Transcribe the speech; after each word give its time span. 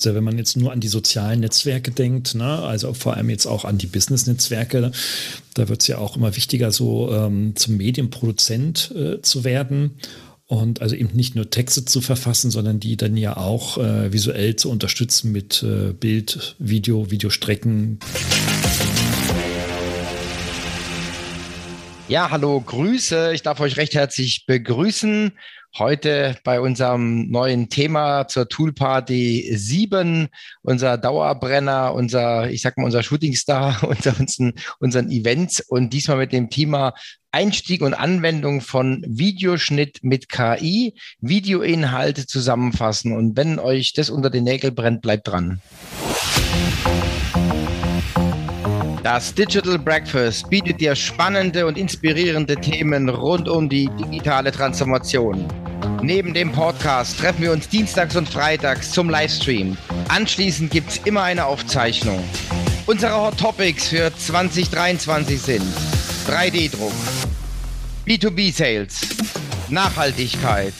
Also 0.00 0.14
wenn 0.14 0.24
man 0.24 0.38
jetzt 0.38 0.56
nur 0.56 0.72
an 0.72 0.80
die 0.80 0.88
sozialen 0.88 1.40
Netzwerke 1.40 1.90
denkt, 1.90 2.34
ne, 2.34 2.60
also 2.60 2.94
vor 2.94 3.16
allem 3.16 3.28
jetzt 3.28 3.44
auch 3.44 3.66
an 3.66 3.76
die 3.76 3.86
Business-Netzwerke, 3.86 4.92
da 5.52 5.68
wird 5.68 5.82
es 5.82 5.88
ja 5.88 5.98
auch 5.98 6.16
immer 6.16 6.34
wichtiger, 6.36 6.72
so 6.72 7.12
ähm, 7.12 7.54
zum 7.54 7.76
Medienproduzent 7.76 8.94
äh, 8.96 9.20
zu 9.20 9.44
werden. 9.44 9.96
Und 10.46 10.80
also 10.80 10.96
eben 10.96 11.14
nicht 11.14 11.36
nur 11.36 11.50
Texte 11.50 11.84
zu 11.84 12.00
verfassen, 12.00 12.50
sondern 12.50 12.80
die 12.80 12.96
dann 12.96 13.16
ja 13.16 13.36
auch 13.36 13.76
äh, 13.76 14.10
visuell 14.12 14.56
zu 14.56 14.70
unterstützen 14.70 15.32
mit 15.32 15.62
äh, 15.62 15.92
Bild, 15.92 16.56
Video, 16.58 17.10
Videostrecken. 17.10 17.98
Ja, 22.08 22.30
hallo, 22.30 22.60
Grüße. 22.60 23.32
Ich 23.34 23.42
darf 23.42 23.60
euch 23.60 23.76
recht 23.76 23.94
herzlich 23.94 24.44
begrüßen. 24.46 25.30
Heute 25.78 26.36
bei 26.42 26.60
unserem 26.60 27.30
neuen 27.30 27.68
Thema 27.68 28.26
zur 28.26 28.48
Toolparty 28.48 29.52
7, 29.54 30.28
unser 30.62 30.98
Dauerbrenner, 30.98 31.94
unser, 31.94 32.50
ich 32.50 32.62
sag 32.62 32.76
mal, 32.76 32.86
unser 32.86 33.04
Shootingstar 33.04 33.84
unter 33.88 34.18
unseren, 34.18 34.54
unseren 34.80 35.10
Events 35.10 35.60
und 35.60 35.92
diesmal 35.92 36.16
mit 36.16 36.32
dem 36.32 36.50
Thema 36.50 36.94
Einstieg 37.30 37.82
und 37.82 37.94
Anwendung 37.94 38.62
von 38.62 39.04
Videoschnitt 39.06 40.00
mit 40.02 40.28
KI, 40.28 40.94
Videoinhalte 41.20 42.26
zusammenfassen. 42.26 43.16
Und 43.16 43.36
wenn 43.36 43.60
euch 43.60 43.92
das 43.92 44.10
unter 44.10 44.28
den 44.28 44.42
Nägeln 44.42 44.74
brennt, 44.74 45.02
bleibt 45.02 45.28
dran. 45.28 45.62
Das 49.02 49.32
Digital 49.32 49.78
Breakfast 49.78 50.50
bietet 50.50 50.78
dir 50.78 50.94
spannende 50.94 51.66
und 51.66 51.78
inspirierende 51.78 52.54
Themen 52.54 53.08
rund 53.08 53.48
um 53.48 53.66
die 53.66 53.88
digitale 53.98 54.52
Transformation. 54.52 55.48
Neben 56.02 56.34
dem 56.34 56.52
Podcast 56.52 57.18
treffen 57.18 57.42
wir 57.42 57.52
uns 57.52 57.66
dienstags 57.66 58.14
und 58.14 58.28
freitags 58.28 58.90
zum 58.92 59.08
Livestream. 59.08 59.78
Anschließend 60.08 60.70
gibt 60.70 60.90
es 60.90 60.98
immer 60.98 61.22
eine 61.22 61.46
Aufzeichnung. 61.46 62.22
Unsere 62.84 63.14
Hot 63.14 63.38
Topics 63.38 63.88
für 63.88 64.14
2023 64.14 65.40
sind 65.40 65.64
3D-Druck, 66.28 66.92
B2B-Sales, 68.06 69.00
Nachhaltigkeit 69.70 70.74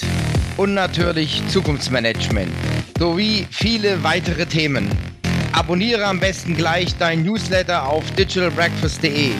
und 0.58 0.74
natürlich 0.74 1.42
Zukunftsmanagement 1.48 2.52
sowie 2.98 3.46
viele 3.50 4.02
weitere 4.02 4.44
Themen. 4.44 5.09
Abonniere 5.52 6.04
am 6.06 6.20
besten 6.20 6.56
gleich 6.56 6.96
dein 6.98 7.22
Newsletter 7.22 7.86
auf 7.86 8.04
digitalbreakfast.de, 8.12 9.32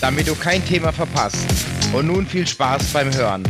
damit 0.00 0.28
du 0.28 0.34
kein 0.34 0.64
Thema 0.64 0.92
verpasst. 0.92 1.46
Und 1.92 2.06
nun 2.06 2.26
viel 2.26 2.46
Spaß 2.46 2.92
beim 2.92 3.12
Hören. 3.14 3.42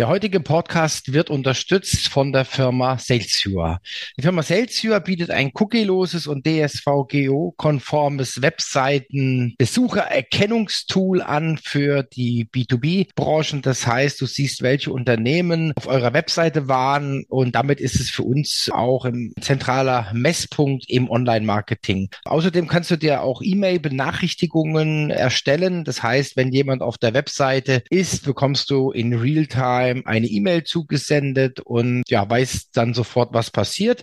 Der 0.00 0.08
heutige 0.08 0.40
Podcast 0.40 1.12
wird 1.12 1.28
unterstützt 1.28 2.08
von 2.08 2.32
der 2.32 2.46
Firma 2.46 2.96
Salesviewer. 2.96 3.82
Die 4.16 4.22
Firma 4.22 4.42
Salesviewer 4.42 4.98
bietet 4.98 5.30
ein 5.30 5.50
cookieloses 5.52 6.26
und 6.26 6.46
DSVGO-konformes 6.46 8.40
Webseiten-Besuchererkennungstool 8.40 11.20
an 11.20 11.58
für 11.58 12.02
die 12.02 12.48
B2B-Branchen. 12.50 13.60
Das 13.60 13.86
heißt, 13.86 14.18
du 14.22 14.24
siehst, 14.24 14.62
welche 14.62 14.90
Unternehmen 14.90 15.74
auf 15.76 15.86
eurer 15.86 16.14
Webseite 16.14 16.66
waren 16.66 17.26
und 17.28 17.54
damit 17.54 17.78
ist 17.78 18.00
es 18.00 18.08
für 18.08 18.22
uns 18.22 18.70
auch 18.72 19.04
ein 19.04 19.34
zentraler 19.38 20.10
Messpunkt 20.14 20.88
im 20.88 21.10
Online-Marketing. 21.10 22.08
Außerdem 22.24 22.68
kannst 22.68 22.90
du 22.90 22.96
dir 22.96 23.20
auch 23.20 23.42
E-Mail-Benachrichtigungen 23.42 25.10
erstellen. 25.10 25.84
Das 25.84 26.02
heißt, 26.02 26.38
wenn 26.38 26.52
jemand 26.52 26.80
auf 26.80 26.96
der 26.96 27.12
Webseite 27.12 27.82
ist, 27.90 28.24
bekommst 28.24 28.70
du 28.70 28.92
in 28.92 29.12
Realtime 29.12 29.89
Time 29.90 30.06
eine 30.06 30.26
E-Mail 30.26 30.64
zugesendet 30.64 31.60
und 31.60 32.02
ja, 32.08 32.28
weiß 32.28 32.70
dann 32.72 32.94
sofort, 32.94 33.32
was 33.32 33.50
passiert. 33.50 34.02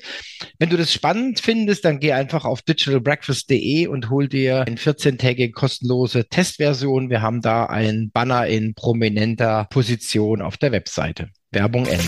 Wenn 0.59 0.69
du 0.69 0.77
das 0.77 0.91
spannend 0.91 1.39
findest, 1.39 1.85
dann 1.85 1.99
geh 1.99 2.13
einfach 2.13 2.45
auf 2.45 2.61
digitalbreakfast.de 2.61 3.88
und 3.88 4.09
hol 4.09 4.27
dir 4.27 4.61
eine 4.67 4.75
14-tägige 4.75 5.52
kostenlose 5.52 6.27
Testversion. 6.27 7.09
Wir 7.09 7.22
haben 7.22 7.41
da 7.41 7.66
ein 7.66 8.12
Banner 8.12 8.47
in 8.47 8.73
prominenter 8.73 9.67
Position 9.69 10.41
auf 10.41 10.57
der 10.57 10.72
Webseite. 10.72 11.29
Werbung 11.51 11.85
Ende. 11.85 12.03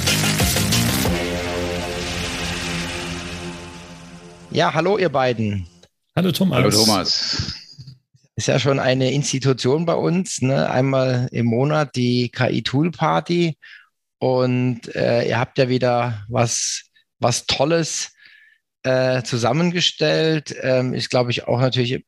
Ja, 4.51 4.73
hallo 4.73 4.97
ihr 4.97 5.09
beiden. 5.09 5.67
Hallo 6.15 6.31
Thomas. 6.31 6.57
Hallo 6.57 6.69
Thomas 6.71 7.58
ist 8.39 8.47
ja 8.47 8.57
schon 8.57 8.79
eine 8.79 9.11
Institution 9.11 9.85
bei 9.85 9.95
uns, 9.95 10.41
ne? 10.41 10.69
einmal 10.69 11.27
im 11.33 11.47
Monat 11.47 11.97
die 11.97 12.29
KI-Tool-Party. 12.29 13.57
Und 14.17 14.95
äh, 14.95 15.27
ihr 15.27 15.37
habt 15.37 15.57
ja 15.57 15.67
wieder 15.67 16.25
was, 16.29 16.83
was 17.19 17.47
Tolles 17.47 18.13
äh, 18.83 19.23
zusammengestellt. 19.23 20.55
Ähm, 20.61 20.93
ist, 20.93 21.09
glaube 21.09 21.31
ich, 21.31 21.49
auch 21.49 21.59
natürlich 21.59 22.05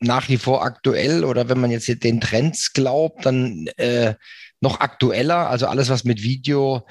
nach 0.00 0.28
wie 0.28 0.36
vor 0.36 0.64
aktuell 0.64 1.22
oder 1.22 1.48
wenn 1.48 1.60
man 1.60 1.70
jetzt 1.70 1.86
den 2.02 2.20
Trends 2.20 2.72
glaubt, 2.72 3.24
dann 3.24 3.68
äh, 3.76 4.16
noch 4.60 4.80
aktueller. 4.80 5.48
Also 5.48 5.68
alles, 5.68 5.90
was 5.90 6.02
mit 6.02 6.22
Video 6.22 6.88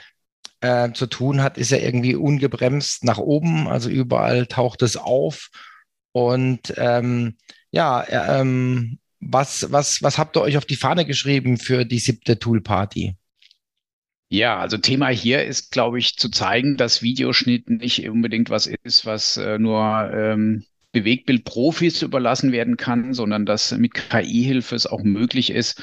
äh, 0.61 0.93
zu 0.93 1.07
tun 1.07 1.43
hat, 1.43 1.57
ist 1.57 1.71
ja 1.71 1.77
irgendwie 1.77 2.15
ungebremst 2.15 3.03
nach 3.03 3.17
oben. 3.17 3.67
Also 3.67 3.89
überall 3.89 4.47
taucht 4.47 4.81
es 4.81 4.95
auf. 4.95 5.49
Und 6.13 6.73
ähm, 6.77 7.35
ja, 7.71 8.39
ähm, 8.39 8.99
was, 9.19 9.71
was, 9.71 10.01
was 10.01 10.17
habt 10.17 10.37
ihr 10.37 10.41
euch 10.41 10.57
auf 10.57 10.65
die 10.65 10.75
Fahne 10.75 11.05
geschrieben 11.05 11.57
für 11.57 11.85
die 11.85 11.99
siebte 11.99 12.39
Tool 12.39 12.61
Party? 12.61 13.15
Ja, 14.29 14.59
also 14.59 14.77
Thema 14.77 15.07
hier 15.07 15.45
ist, 15.45 15.71
glaube 15.71 15.99
ich, 15.99 16.17
zu 16.17 16.29
zeigen, 16.29 16.75
dass 16.75 17.01
Videoschnitt 17.01 17.69
nicht 17.69 18.07
unbedingt 18.09 18.49
was 18.49 18.67
ist, 18.67 19.05
was 19.05 19.37
äh, 19.37 19.57
nur 19.57 20.11
ähm, 20.13 20.65
Bewegtbildprofis 20.91 22.01
überlassen 22.01 22.51
werden 22.51 22.75
kann, 22.75 23.13
sondern 23.13 23.45
dass 23.45 23.71
mit 23.71 23.93
KI-Hilfe 23.93 24.75
es 24.75 24.85
auch 24.85 25.03
möglich 25.03 25.49
ist, 25.49 25.81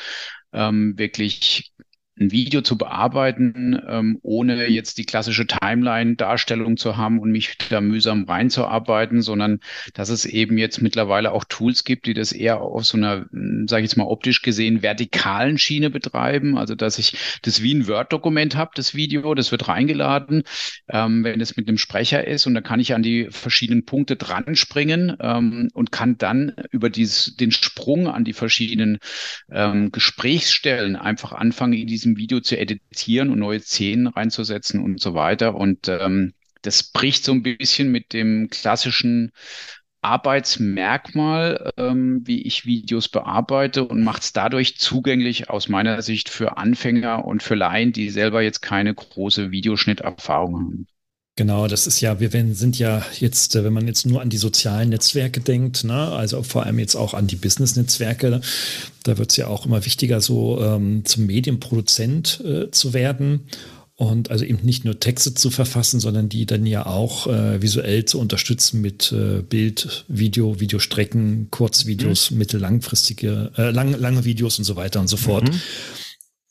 ähm, 0.53 0.99
wirklich 0.99 1.73
ein 2.19 2.31
Video 2.31 2.61
zu 2.61 2.79
bearbeiten, 2.79 3.81
ähm, 3.89 4.19
ohne 4.23 4.69
jetzt 4.69 4.99
die 4.99 5.05
klassische 5.05 5.47
Timeline-Darstellung 5.47 6.77
zu 6.77 6.97
haben 6.97 7.19
und 7.19 7.33
mich 7.33 7.59
da 7.71 7.81
mühsam 7.81 8.25
reinzuarbeiten, 8.25 9.21
sondern 9.21 9.61
dass 9.95 10.11
es 10.11 10.25
eben 10.25 10.57
jetzt 10.57 10.81
mittlerweile 10.81 11.33
auch 11.33 11.45
Tools 11.45 11.83
gibt, 11.83 12.07
die 12.07 12.15
das 12.15 12.33
eher 12.33 12.61
auf 12.61 12.85
so 12.85 12.97
einer, 12.97 13.27
sage 13.67 13.85
ich 13.85 13.91
jetzt 13.91 13.97
mal 13.97 14.05
optisch 14.05 14.43
gesehen, 14.43 14.83
vertikalen 14.83 15.59
Schiene 15.59 15.91
betreiben. 15.91 16.57
Also 16.57 16.77
dass 16.77 16.99
ich 16.99 17.17
das 17.43 17.63
wie 17.63 17.75
ein 17.75 17.89
Word-Dokument 17.89 18.55
habe, 18.55 18.71
das 18.75 18.95
Video, 18.95 19.35
das 19.35 19.51
wird 19.51 19.67
reingeladen, 19.67 20.45
ähm, 20.89 21.25
wenn 21.25 21.41
es 21.41 21.57
mit 21.57 21.67
einem 21.67 21.79
Sprecher 21.79 22.27
ist 22.27 22.47
und 22.47 22.55
da 22.55 22.61
kann 22.61 22.79
ich 22.79 22.95
an 22.95 23.03
die 23.03 23.27
verschiedenen 23.31 23.85
Punkte 23.85 24.15
dran 24.15 24.55
springen 24.55 25.17
ähm, 25.21 25.69
und 25.75 25.91
kann 25.91 26.17
dann 26.17 26.55
über 26.71 26.91
dieses, 26.91 27.35
den 27.37 27.51
Sprung 27.51 28.07
an 28.07 28.25
die 28.25 28.33
verschiedenen 28.33 28.99
ähm, 29.51 29.91
Gesprächsstellen 29.91 30.95
einfach 30.95 31.33
anfangen, 31.33 31.73
in 31.73 31.89
diese 31.89 32.04
diesem 32.05 32.17
Video 32.17 32.41
zu 32.41 32.59
editieren 32.59 33.31
und 33.31 33.39
neue 33.39 33.61
Szenen 33.61 34.07
reinzusetzen 34.07 34.83
und 34.83 35.01
so 35.01 35.15
weiter. 35.15 35.55
Und 35.55 35.89
ähm, 35.89 36.35
das 36.63 36.83
bricht 36.83 37.25
so 37.25 37.33
ein 37.33 37.43
bisschen 37.43 37.91
mit 37.91 38.13
dem 38.13 38.49
klassischen 38.51 39.33
Arbeitsmerkmal, 40.03 41.73
ähm, 41.79 42.23
wie 42.25 42.43
ich 42.43 42.67
Videos 42.67 43.09
bearbeite 43.09 43.85
und 43.85 44.05
macht 44.05 44.23
es 44.23 44.33
dadurch 44.35 44.77
zugänglich 44.77 45.49
aus 45.49 45.69
meiner 45.69 46.03
Sicht 46.03 46.29
für 46.29 46.59
Anfänger 46.59 47.25
und 47.25 47.43
für 47.43 47.55
Laien, 47.55 47.93
die 47.93 48.11
selber 48.11 48.43
jetzt 48.43 48.61
keine 48.61 48.95
große 48.95 49.51
Videoschnitterfahrung 49.51 50.57
haben. 50.57 50.87
Genau, 51.37 51.67
das 51.67 51.89
ist 51.89 52.01
ja, 52.01 52.21
wir 52.21 52.31
sind 52.55 52.79
ja 52.79 53.05
jetzt, 53.19 53.57
äh, 53.57 53.65
wenn 53.65 53.73
man 53.73 53.89
jetzt 53.89 54.07
nur 54.07 54.21
an 54.21 54.31
die 54.31 54.37
sozialen 54.37 54.91
Netzwerke 54.91 55.41
denkt, 55.41 55.83
ne, 55.83 56.13
also 56.13 56.45
vor 56.45 56.65
allem 56.65 56.79
jetzt 56.79 56.95
auch 56.95 57.13
an 57.13 57.27
die 57.27 57.35
Business-Netzwerke, 57.35 58.41
da 59.03 59.19
wird 59.19 59.33
es 59.33 59.37
ja 59.37 59.49
auch 59.49 59.67
immer 59.67 59.85
wichtiger, 59.85 60.21
so 60.21 60.63
ähm, 60.63 61.05
zum 61.05 61.27
Medienproduzent 61.27 62.41
äh, 62.45 62.71
zu 62.71 62.93
werden. 62.95 63.49
Und 63.97 64.33
also 64.33 64.45
eben 64.45 64.59
nicht 64.65 64.85
nur 64.85 64.99
Texte 64.99 65.35
zu 65.35 65.51
verfassen, 65.51 66.01
sondern 66.01 66.29
die 66.29 66.47
dann 66.47 66.67
ja 66.67 66.85
auch 66.85 67.29
äh, 67.29 67.63
visuell 67.63 68.05
zu 68.05 68.19
unterstützen 68.19 68.81
mit 68.81 69.13
äh, 69.13 69.41
Bild, 69.41 70.05
Video, 70.09 70.59
Videostrecken, 70.59 71.47
Kurzvideos, 71.53 72.33
mhm. 72.33 72.39
mittellangfristige, 72.39 73.53
äh, 73.57 73.71
lang, 73.71 73.97
lange 73.97 74.25
Videos 74.25 74.59
und 74.59 74.65
so 74.65 74.75
weiter 74.75 74.99
und 74.99 75.07
so 75.07 75.17
fort. 75.17 75.49
Mhm. 75.49 75.61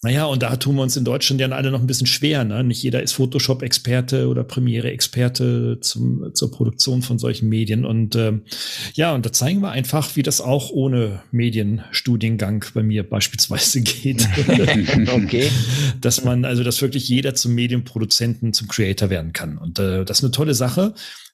Naja, 0.03 0.25
und 0.25 0.43
da 0.43 0.55
tun 0.57 0.75
wir 0.75 0.81
uns 0.81 0.97
in 0.97 1.05
Deutschland 1.05 1.39
ja 1.39 1.47
alle 1.47 1.71
noch 1.71 1.79
ein 1.79 1.87
bisschen 1.87 2.07
schwer. 2.07 2.43
Ne? 2.43 2.63
Nicht 2.63 2.83
jeder 2.83 3.01
ist 3.01 3.13
Photoshop-Experte 3.13 4.27
oder 4.27 4.43
Premiere-Experte 4.43 5.79
zur 5.79 6.51
Produktion 6.51 7.01
von 7.01 7.17
solchen 7.17 7.47
Medien. 7.47 7.85
Und 7.85 8.17
ähm, 8.17 8.41
ja, 8.95 9.15
und 9.15 9.25
da 9.25 9.31
zeigen 9.31 9.61
wir 9.61 9.71
einfach, 9.71 10.17
wie 10.17 10.23
das 10.23 10.41
auch 10.41 10.71
ohne 10.71 11.23
Medienstudiengang 11.31 12.65
bei 12.73 12.83
mir 12.83 13.09
beispielsweise 13.09 13.81
geht. 13.81 14.27
okay. 15.07 15.49
Dass 16.01 16.25
man, 16.25 16.43
also 16.43 16.63
dass 16.63 16.81
wirklich 16.81 17.07
jeder 17.07 17.33
zum 17.33 17.55
Medienproduzenten, 17.55 18.51
zum 18.51 18.67
Creator 18.67 19.09
werden 19.09 19.31
kann. 19.31 19.57
Und 19.57 19.79
äh, 19.79 20.03
das 20.03 20.19
ist 20.19 20.23
eine 20.25 20.31
tolle 20.31 20.53
Sache 20.53 20.93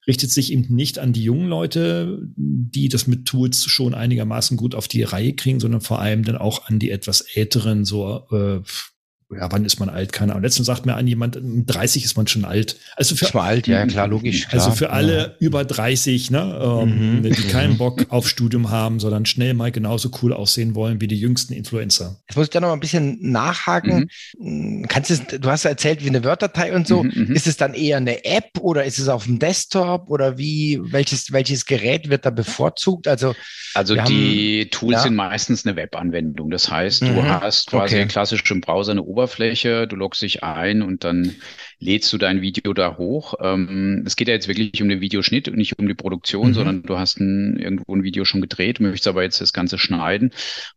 richtet 0.09 0.31
sich 0.31 0.51
eben 0.51 0.73
nicht 0.73 0.97
an 0.97 1.13
die 1.13 1.23
jungen 1.23 1.47
Leute, 1.47 2.19
die 2.35 2.89
das 2.89 3.05
mit 3.05 3.25
Tools 3.25 3.65
schon 3.65 3.93
einigermaßen 3.93 4.57
gut 4.57 4.73
auf 4.73 4.87
die 4.87 5.03
Reihe 5.03 5.33
kriegen, 5.33 5.59
sondern 5.59 5.81
vor 5.81 5.99
allem 5.99 6.23
dann 6.23 6.35
auch 6.35 6.65
an 6.67 6.79
die 6.79 6.89
etwas 6.89 7.21
älteren, 7.21 7.85
so 7.85 8.25
äh, 8.31 8.58
of 8.59 8.91
ja, 9.31 9.51
wann 9.51 9.63
ist 9.63 9.79
man 9.79 9.89
alt? 9.89 10.11
Keine 10.11 10.31
Ahnung. 10.31 10.43
Letztens 10.43 10.65
sagt 10.65 10.87
mir 10.87 10.95
an 10.95 11.05
jemand, 11.05 11.37
30 11.39 12.03
ist 12.03 12.17
man 12.17 12.25
schon 12.25 12.45
alt. 12.45 12.77
Also 12.95 13.15
für, 13.15 13.29
man 13.37 13.45
alt, 13.45 13.67
ja, 13.67 13.85
klar, 13.85 14.07
logisch. 14.07 14.47
Klar. 14.47 14.63
Also 14.63 14.75
für 14.75 14.89
alle 14.89 15.17
ja. 15.17 15.31
über 15.39 15.63
30, 15.63 16.31
ne, 16.31 16.59
ähm, 16.61 17.17
mhm. 17.17 17.23
die 17.23 17.43
keinen 17.43 17.77
Bock 17.77 18.07
auf 18.09 18.27
Studium 18.27 18.71
haben, 18.71 18.99
sondern 18.99 19.27
schnell 19.27 19.53
mal 19.53 19.71
genauso 19.71 20.09
cool 20.23 20.33
aussehen 20.33 20.73
wollen 20.73 20.99
wie 20.99 21.07
die 21.07 21.19
jüngsten 21.19 21.53
Influencer. 21.53 22.17
Jetzt 22.27 22.37
muss 22.37 22.45
ich 22.45 22.49
da 22.49 22.59
noch 22.59 22.69
mal 22.69 22.73
ein 22.73 22.79
bisschen 22.79 23.19
nachhaken. 23.21 24.09
Mhm. 24.39 24.87
Kannst 24.87 25.11
du, 25.11 25.39
du 25.39 25.49
hast 25.49 25.63
erzählt, 25.63 26.03
wie 26.03 26.09
eine 26.09 26.23
Word-Datei 26.23 26.75
und 26.75 26.87
so. 26.87 27.03
Mhm, 27.03 27.27
mhm, 27.27 27.35
ist 27.35 27.45
es 27.45 27.55
dann 27.55 27.75
eher 27.75 27.97
eine 27.97 28.25
App 28.25 28.57
oder 28.59 28.83
ist 28.85 28.97
es 28.97 29.09
auf 29.09 29.25
dem 29.25 29.37
Desktop 29.37 30.09
oder 30.09 30.39
wie, 30.39 30.79
welches, 30.81 31.31
welches 31.31 31.67
Gerät 31.67 32.09
wird 32.09 32.25
da 32.25 32.31
bevorzugt? 32.31 33.07
Also, 33.07 33.35
also 33.75 33.93
die 33.93 34.61
haben, 34.63 34.71
Tools 34.71 34.93
ja. 34.93 34.99
sind 35.03 35.15
meistens 35.15 35.67
eine 35.67 35.75
Webanwendung. 35.75 36.49
Das 36.49 36.71
heißt, 36.71 37.01
du 37.01 37.05
mhm. 37.05 37.29
hast 37.29 37.67
quasi 37.67 37.97
okay. 37.97 38.07
klassisch 38.07 38.49
im 38.49 38.61
Browser 38.61 38.91
eine 38.93 39.03
Oberfläche, 39.03 39.18
du 39.27 39.95
loggst 39.95 40.21
dich 40.21 40.43
ein 40.43 40.81
und 40.81 41.03
dann 41.03 41.35
lädst 41.79 42.11
du 42.11 42.17
dein 42.17 42.41
Video 42.41 42.73
da 42.73 42.97
hoch. 42.97 43.35
Ähm, 43.41 44.03
es 44.05 44.15
geht 44.15 44.27
ja 44.27 44.33
jetzt 44.33 44.47
wirklich 44.47 44.81
um 44.81 44.89
den 44.89 45.01
Videoschnitt 45.01 45.47
und 45.47 45.57
nicht 45.57 45.79
um 45.79 45.87
die 45.87 45.93
Produktion, 45.93 46.49
mhm. 46.49 46.53
sondern 46.53 46.83
du 46.83 46.97
hast 46.97 47.19
ein, 47.19 47.57
irgendwo 47.57 47.95
ein 47.95 48.03
Video 48.03 48.25
schon 48.25 48.41
gedreht, 48.41 48.79
möchtest 48.79 49.07
aber 49.07 49.23
jetzt 49.23 49.41
das 49.41 49.53
Ganze 49.53 49.77
schneiden 49.77 50.31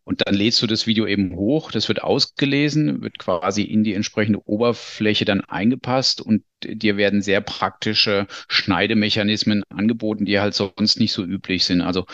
und 0.04 0.22
dann 0.26 0.34
lädst 0.34 0.62
du 0.62 0.66
das 0.66 0.86
Video 0.86 1.06
eben 1.06 1.34
hoch. 1.34 1.72
Das 1.72 1.88
wird 1.88 2.02
ausgelesen, 2.02 3.02
wird 3.02 3.18
quasi 3.18 3.62
in 3.62 3.84
die 3.84 3.94
entsprechende 3.94 4.46
Oberfläche 4.46 5.24
dann 5.24 5.40
eingepasst 5.40 6.20
und 6.20 6.44
dir 6.64 6.96
werden 6.96 7.22
sehr 7.22 7.40
praktische 7.40 8.26
Schneidemechanismen 8.48 9.64
angeboten, 9.68 10.24
die 10.24 10.38
halt 10.38 10.54
sonst 10.54 11.00
nicht 11.00 11.12
so 11.12 11.24
üblich 11.24 11.64
sind. 11.64 11.80
Also 11.80 12.06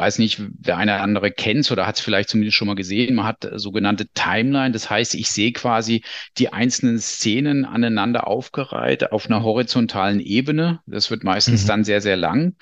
weiß 0.00 0.18
nicht, 0.18 0.40
der 0.48 0.78
eine 0.78 0.94
oder 0.94 1.02
andere 1.02 1.30
kennt 1.30 1.70
oder 1.70 1.86
hat 1.86 1.96
es 1.96 2.00
vielleicht 2.00 2.30
zumindest 2.30 2.56
schon 2.56 2.68
mal 2.68 2.74
gesehen. 2.74 3.14
Man 3.14 3.26
hat 3.26 3.46
sogenannte 3.56 4.06
Timeline. 4.14 4.72
Das 4.72 4.88
heißt, 4.88 5.14
ich 5.14 5.30
sehe 5.30 5.52
quasi 5.52 6.02
die 6.38 6.52
einzelnen 6.52 6.98
Szenen 6.98 7.66
aneinander 7.66 8.26
aufgereiht 8.26 9.12
auf 9.12 9.26
einer 9.26 9.42
horizontalen 9.42 10.18
Ebene. 10.18 10.80
Das 10.86 11.10
wird 11.10 11.22
meistens 11.22 11.64
mhm. 11.64 11.68
dann 11.68 11.84
sehr, 11.84 12.00
sehr 12.00 12.16
lang. 12.16 12.56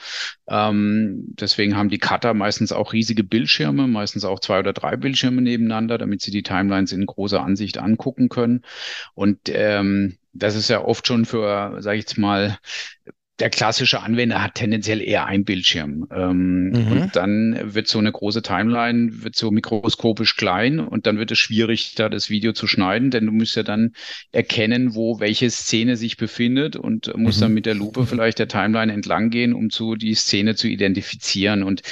Ähm, 0.49 1.27
deswegen 1.29 1.77
haben 1.77 1.91
die 1.91 1.99
Cutter 1.99 2.35
meistens 2.35 2.73
auch 2.73 2.93
riesige 2.93 3.23
Bildschirme, 3.23 3.87
meistens 3.87 4.25
auch 4.25 4.41
zwei 4.41 4.59
oder 4.59 4.73
drei 4.73 4.97
Bildschirme 4.97 5.41
nebeneinander, 5.41 5.97
damit 5.97 6.23
sie 6.23 6.33
die 6.33 6.43
Timelines 6.43 6.91
in 6.91 7.07
großer 7.07 7.43
Ansicht 7.43 7.79
angucken 7.79 8.29
können. 8.29 8.63
Und 9.15 9.39
ähm, 9.47 10.19
das 10.33 10.57
ist 10.57 10.69
ja 10.71 10.85
oft 10.85 11.07
schon 11.07 11.25
für, 11.25 11.81
sage 11.81 11.99
ich 11.99 12.03
jetzt 12.03 12.19
mal, 12.19 12.59
der 13.39 13.51
klassische 13.51 14.03
Anwender 14.03 14.43
hat 14.43 14.57
tendenziell 14.57 15.01
eher 15.01 15.27
ein 15.27 15.45
Bildschirm. 15.45 16.09
Ähm, 16.13 16.71
mhm. 16.71 16.93
Und 16.93 17.17
dann 17.17 17.75
wird 17.75 17.87
so 17.87 17.99
eine 17.99 18.11
große 18.11 18.43
Timeline, 18.43 19.23
wird 19.23 19.37
so 19.37 19.51
mikroskopisch 19.51 20.37
klein 20.37 20.81
und 20.81 21.07
dann 21.07 21.19
wird 21.19 21.31
es 21.31 21.39
schwierig, 21.39 21.95
da 21.95 22.09
das 22.09 22.31
Video 22.31 22.53
zu 22.53 22.67
schneiden, 22.67 23.11
denn 23.11 23.27
du 23.27 23.33
musst 23.33 23.55
ja 23.55 23.63
dann 23.63 23.93
erkennen, 24.33 24.95
wo 24.95 25.21
welche 25.21 25.51
Szene 25.51 25.97
sich 25.97 26.17
befindet 26.17 26.75
und 26.75 27.17
musst 27.17 27.39
mhm. 27.39 27.43
dann 27.43 27.55
mit 27.55 27.67
der 27.67 27.75
Lupe 27.75 28.07
vielleicht 28.07 28.41
der 28.41 28.49
Timeline 28.49 28.93
entlang 28.93 29.31
gehen, 29.31 29.55
um 29.55 29.71
zu 29.71 29.95
die 29.95 30.15
Szene 30.15 30.57
zu 30.57 30.67
identifizieren. 30.67 31.63
Und 31.63 31.83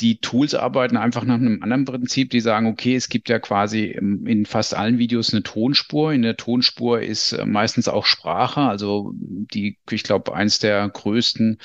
die 0.00 0.20
Tools 0.20 0.54
arbeiten 0.54 0.96
einfach 0.96 1.24
nach 1.24 1.34
einem 1.34 1.62
anderen 1.62 1.84
Prinzip. 1.84 2.30
Die 2.30 2.40
sagen, 2.40 2.66
okay, 2.66 2.94
es 2.94 3.08
gibt 3.08 3.28
ja 3.28 3.38
quasi 3.38 3.86
in 3.86 4.46
fast 4.46 4.74
allen 4.74 4.98
Videos 4.98 5.32
eine 5.32 5.42
Tonspur. 5.42 6.12
In 6.12 6.22
der 6.22 6.36
Tonspur 6.36 7.00
ist 7.00 7.32
äh, 7.32 7.44
meistens 7.44 7.88
auch 7.88 8.06
Sprache. 8.06 8.60
Also 8.60 9.12
die, 9.14 9.78
ich 9.90 10.02
glaube, 10.04 10.34
eins 10.34 10.60
der 10.60 10.88
größten 10.88 11.58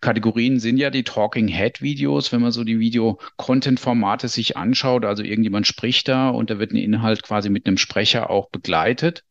Kategorien 0.00 0.60
sind 0.60 0.76
ja 0.76 0.90
die 0.90 1.04
Talking 1.04 1.48
Head 1.48 1.82
Videos. 1.82 2.32
Wenn 2.32 2.42
man 2.42 2.52
so 2.52 2.62
die 2.64 2.78
Video-Content-Formate 2.78 4.28
sich 4.28 4.56
anschaut, 4.56 5.04
also 5.04 5.22
irgendjemand 5.22 5.66
spricht 5.66 6.08
da 6.08 6.28
und 6.30 6.50
da 6.50 6.58
wird 6.58 6.72
ein 6.72 6.76
Inhalt 6.76 7.22
quasi 7.22 7.50
mit 7.50 7.66
einem 7.66 7.76
Sprecher 7.76 8.30
auch 8.30 8.50
begleitet. 8.50 9.24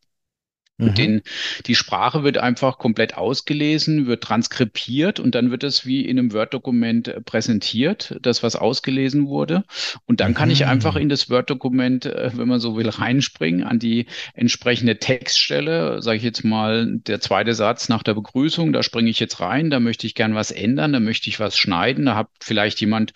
Mhm. 0.80 0.96
Den, 0.96 1.22
die 1.66 1.76
Sprache 1.76 2.24
wird 2.24 2.38
einfach 2.38 2.78
komplett 2.78 3.18
ausgelesen, 3.18 4.08
wird 4.08 4.24
transkribiert 4.24 5.20
und 5.20 5.36
dann 5.36 5.52
wird 5.52 5.66
es 5.66 5.86
wie 5.86 6.06
in 6.06 6.18
einem 6.18 6.32
Word-Dokument 6.32 7.10
äh, 7.10 7.22
präsentiert, 7.22 8.18
das, 8.22 8.44
was 8.44 8.56
ausgelesen 8.56 9.28
wurde. 9.28 9.66
Und 10.06 10.22
dann 10.22 10.32
mhm. 10.32 10.36
kann 10.36 10.52
ich 10.52 10.66
einfach 10.66 10.96
mhm. 10.96 11.02
in 11.02 11.10
das 11.10 11.30
Word-Dokument, 11.30 12.06
äh, 12.06 12.32
wenn 12.34 12.48
man 12.48 12.62
so 12.62 12.78
will, 12.78 12.88
reinspringen 12.88 13.64
an 13.64 13.78
die 13.78 14.06
entsprechende 14.34 15.00
Textstelle. 15.00 16.02
Sage 16.02 16.18
ich 16.18 16.24
jetzt 16.24 16.46
mal, 16.46 16.88
der 17.08 17.20
zweite 17.20 17.54
Satz 17.54 17.90
nach 17.90 18.04
der 18.04 18.14
Begrüßung, 18.14 18.72
da 18.72 18.82
springe 18.82 19.10
ich 19.10 19.20
jetzt 19.20 19.42
rein, 19.42 19.70
da 19.70 19.82
möchte 19.82 20.08
ich 20.08 20.16
gern 20.16 20.34
was 20.34 20.50
ändern, 20.50 20.94
da 20.94 21.02
möchte 21.02 21.30
ich 21.30 21.42
was 21.42 21.58
schneiden, 21.58 22.06
da 22.06 22.16
hat 22.16 22.30
vielleicht 22.40 22.80
jemand 22.80 23.12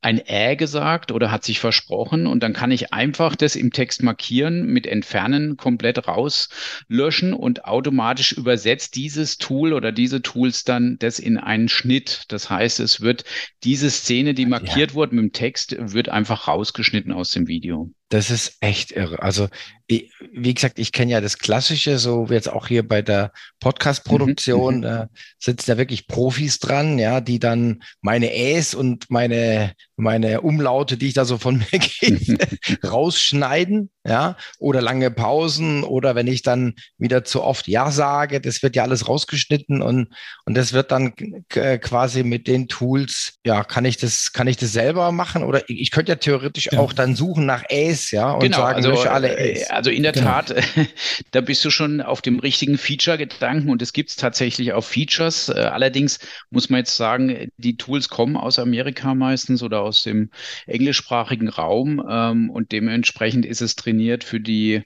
ein 0.00 0.20
Ä 0.26 0.56
gesagt 0.56 1.12
oder 1.12 1.30
hat 1.30 1.44
sich 1.44 1.60
versprochen 1.60 2.26
und 2.26 2.42
dann 2.42 2.54
kann 2.54 2.72
ich 2.72 2.92
einfach 2.92 3.36
das 3.36 3.54
im 3.54 3.70
Text 3.70 4.02
markieren, 4.02 4.66
mit 4.66 4.88
Entfernen 4.88 5.56
komplett 5.56 6.08
rauslösen 6.08 7.03
löschen 7.04 7.34
und 7.34 7.66
automatisch 7.66 8.32
übersetzt 8.32 8.96
dieses 8.96 9.36
Tool 9.36 9.74
oder 9.74 9.92
diese 9.92 10.22
Tools 10.22 10.64
dann 10.64 10.96
das 10.98 11.18
in 11.18 11.36
einen 11.36 11.68
Schnitt. 11.68 12.24
Das 12.28 12.48
heißt, 12.48 12.80
es 12.80 13.02
wird 13.02 13.24
diese 13.62 13.90
Szene, 13.90 14.32
die 14.32 14.46
markiert 14.46 14.92
ja. 14.92 14.94
wurde 14.94 15.14
mit 15.14 15.22
dem 15.22 15.32
Text, 15.32 15.76
wird 15.78 16.08
einfach 16.08 16.48
rausgeschnitten 16.48 17.12
aus 17.12 17.30
dem 17.30 17.46
Video. 17.46 17.90
Das 18.10 18.30
ist 18.30 18.58
echt 18.60 18.92
irre. 18.92 19.22
Also, 19.22 19.48
wie 19.86 20.54
gesagt, 20.54 20.78
ich 20.78 20.92
kenne 20.92 21.12
ja 21.12 21.20
das 21.20 21.38
Klassische, 21.38 21.98
so 21.98 22.30
wie 22.30 22.34
jetzt 22.34 22.48
auch 22.48 22.68
hier 22.68 22.86
bei 22.86 23.02
der 23.02 23.32
Podcast-Produktion, 23.60 24.78
mhm. 24.78 24.82
da 24.82 25.08
sitzen 25.38 25.72
ja 25.72 25.78
wirklich 25.78 26.06
Profis 26.06 26.58
dran, 26.58 26.98
ja, 26.98 27.20
die 27.20 27.38
dann 27.38 27.82
meine 28.00 28.34
Äs 28.34 28.74
und 28.74 29.10
meine, 29.10 29.74
meine 29.96 30.40
Umlaute, 30.40 30.96
die 30.96 31.08
ich 31.08 31.14
da 31.14 31.26
so 31.26 31.36
von 31.36 31.58
mir 31.72 31.78
gebe, 31.78 32.38
rausschneiden, 32.86 33.90
ja, 34.06 34.36
oder 34.58 34.80
lange 34.80 35.10
Pausen 35.10 35.82
oder 35.82 36.14
wenn 36.14 36.28
ich 36.28 36.42
dann 36.42 36.74
wieder 36.96 37.24
zu 37.24 37.42
oft 37.42 37.68
Ja 37.68 37.90
sage, 37.90 38.40
das 38.40 38.62
wird 38.62 38.76
ja 38.76 38.82
alles 38.84 39.08
rausgeschnitten 39.08 39.82
und, 39.82 40.08
und 40.46 40.54
das 40.54 40.72
wird 40.72 40.92
dann 40.92 41.14
quasi 41.48 42.22
mit 42.22 42.46
den 42.46 42.68
Tools, 42.68 43.38
ja, 43.44 43.64
kann 43.64 43.84
ich 43.84 43.98
das, 43.98 44.32
kann 44.32 44.46
ich 44.46 44.56
das 44.56 44.72
selber 44.72 45.12
machen 45.12 45.42
oder 45.42 45.68
ich, 45.68 45.80
ich 45.80 45.90
könnte 45.90 46.12
ja 46.12 46.16
theoretisch 46.16 46.68
ja. 46.72 46.78
auch 46.78 46.92
dann 46.92 47.16
suchen 47.16 47.44
nach 47.44 47.64
Äs 47.68 47.93
Ace, 47.94 48.10
ja, 48.10 48.32
und 48.32 48.40
genau, 48.40 48.58
sagen, 48.58 48.76
also, 48.76 48.90
lösche 48.90 49.10
alle. 49.10 49.36
Äh, 49.36 49.64
also 49.66 49.90
in 49.90 50.02
der 50.02 50.12
genau. 50.12 50.26
Tat, 50.26 50.54
da 51.30 51.40
bist 51.40 51.64
du 51.64 51.70
schon 51.70 52.00
auf 52.00 52.22
dem 52.22 52.38
richtigen 52.38 52.78
Feature-Gedanken 52.78 53.70
und 53.70 53.82
es 53.82 53.92
gibt 53.92 54.10
es 54.10 54.16
tatsächlich 54.16 54.72
auch 54.72 54.84
Features. 54.84 55.48
Äh, 55.48 55.60
allerdings 55.60 56.18
muss 56.50 56.70
man 56.70 56.78
jetzt 56.78 56.96
sagen, 56.96 57.48
die 57.56 57.76
Tools 57.76 58.08
kommen 58.08 58.36
aus 58.36 58.58
Amerika 58.58 59.14
meistens 59.14 59.62
oder 59.62 59.82
aus 59.82 60.02
dem 60.02 60.30
englischsprachigen 60.66 61.48
Raum 61.48 62.04
ähm, 62.08 62.50
und 62.50 62.72
dementsprechend 62.72 63.46
ist 63.46 63.62
es 63.62 63.76
trainiert 63.76 64.24
für 64.24 64.40
die 64.40 64.82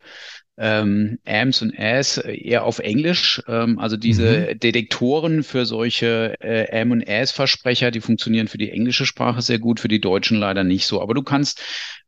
ähm, 0.58 1.18
AMS 1.24 1.62
und 1.62 1.78
AS 1.78 2.18
eher 2.18 2.64
auf 2.64 2.80
Englisch. 2.80 3.40
Ähm, 3.46 3.78
also 3.78 3.96
diese 3.96 4.48
mhm. 4.50 4.58
Detektoren 4.58 5.42
für 5.44 5.64
solche 5.66 6.34
äh, 6.40 6.80
AM 6.80 6.90
und 6.90 7.08
AS-Versprecher, 7.08 7.90
die 7.90 8.00
funktionieren 8.00 8.48
für 8.48 8.58
die 8.58 8.70
englische 8.70 9.06
Sprache 9.06 9.40
sehr 9.40 9.58
gut, 9.58 9.80
für 9.80 9.88
die 9.88 10.00
Deutschen 10.00 10.38
leider 10.38 10.64
nicht 10.64 10.86
so. 10.86 11.00
Aber 11.00 11.14
du 11.14 11.22
kannst 11.22 11.62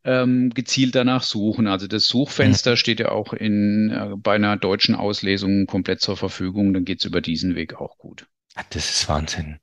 ähm, 0.04 0.50
gezielt 0.50 0.94
danach 0.94 1.22
suchen. 1.22 1.68
Also 1.68 1.86
das 1.86 2.06
Suchfenster 2.06 2.72
mhm. 2.72 2.76
steht 2.76 3.00
ja 3.00 3.10
auch 3.10 3.32
in, 3.32 3.90
äh, 3.90 4.16
bei 4.16 4.34
einer 4.34 4.56
deutschen 4.56 4.94
Auslesung 4.94 5.66
komplett 5.66 6.00
zur 6.00 6.16
Verfügung. 6.16 6.74
Dann 6.74 6.84
geht's 6.84 7.04
über 7.04 7.20
diesen 7.20 7.54
Weg 7.54 7.74
auch 7.74 7.98
gut. 7.98 8.26
Das 8.70 8.90
ist 8.90 9.08
Wahnsinn. 9.08 9.58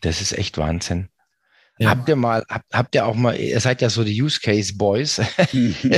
Das 0.00 0.20
ist 0.20 0.32
echt 0.32 0.58
Wahnsinn. 0.58 1.08
Ja. 1.82 1.90
Habt 1.90 2.08
ihr 2.08 2.16
mal, 2.16 2.44
habt, 2.48 2.72
habt 2.72 2.94
ihr 2.94 3.06
auch 3.06 3.14
mal, 3.14 3.36
ihr 3.36 3.60
seid 3.60 3.82
ja 3.82 3.90
so 3.90 4.04
die 4.04 4.22
Use 4.22 4.40
Case 4.40 4.74
Boys, 4.74 5.18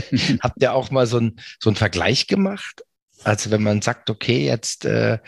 habt 0.40 0.62
ihr 0.62 0.72
auch 0.72 0.90
mal 0.90 1.06
so, 1.06 1.18
ein, 1.18 1.36
so 1.60 1.70
einen 1.70 1.76
Vergleich 1.76 2.26
gemacht? 2.26 2.82
Also 3.22 3.50
wenn 3.50 3.62
man 3.62 3.82
sagt, 3.82 4.10
okay, 4.10 4.44
jetzt 4.46 4.84
äh, 4.84 5.18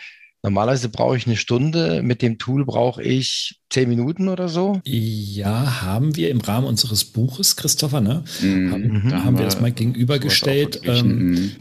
Normalerweise 0.47 0.89
brauche 0.91 1.17
ich 1.17 1.27
eine 1.27 1.35
Stunde, 1.35 2.03
mit 2.05 2.23
dem 2.23 2.39
Tool 2.39 2.65
brauche 2.65 3.03
ich 3.03 3.59
zehn 3.69 3.89
Minuten 3.89 4.29
oder 4.29 4.49
so. 4.49 4.81
Ja, 4.85 5.83
haben 5.83 6.15
wir 6.15 6.31
im 6.31 6.41
Rahmen 6.41 6.69
unseres 6.69 7.05
Buches, 7.05 7.57
Christopher, 7.57 8.01
ne? 8.01 8.23
Mhm, 8.41 8.71
haben, 8.71 9.09
da 9.11 9.25
haben 9.25 9.39
wir 9.39 9.45
das 9.45 9.61
mal 9.61 9.73
gegenübergestellt. 9.73 10.83
Ähm, 10.85 11.31
mhm. 11.31 11.53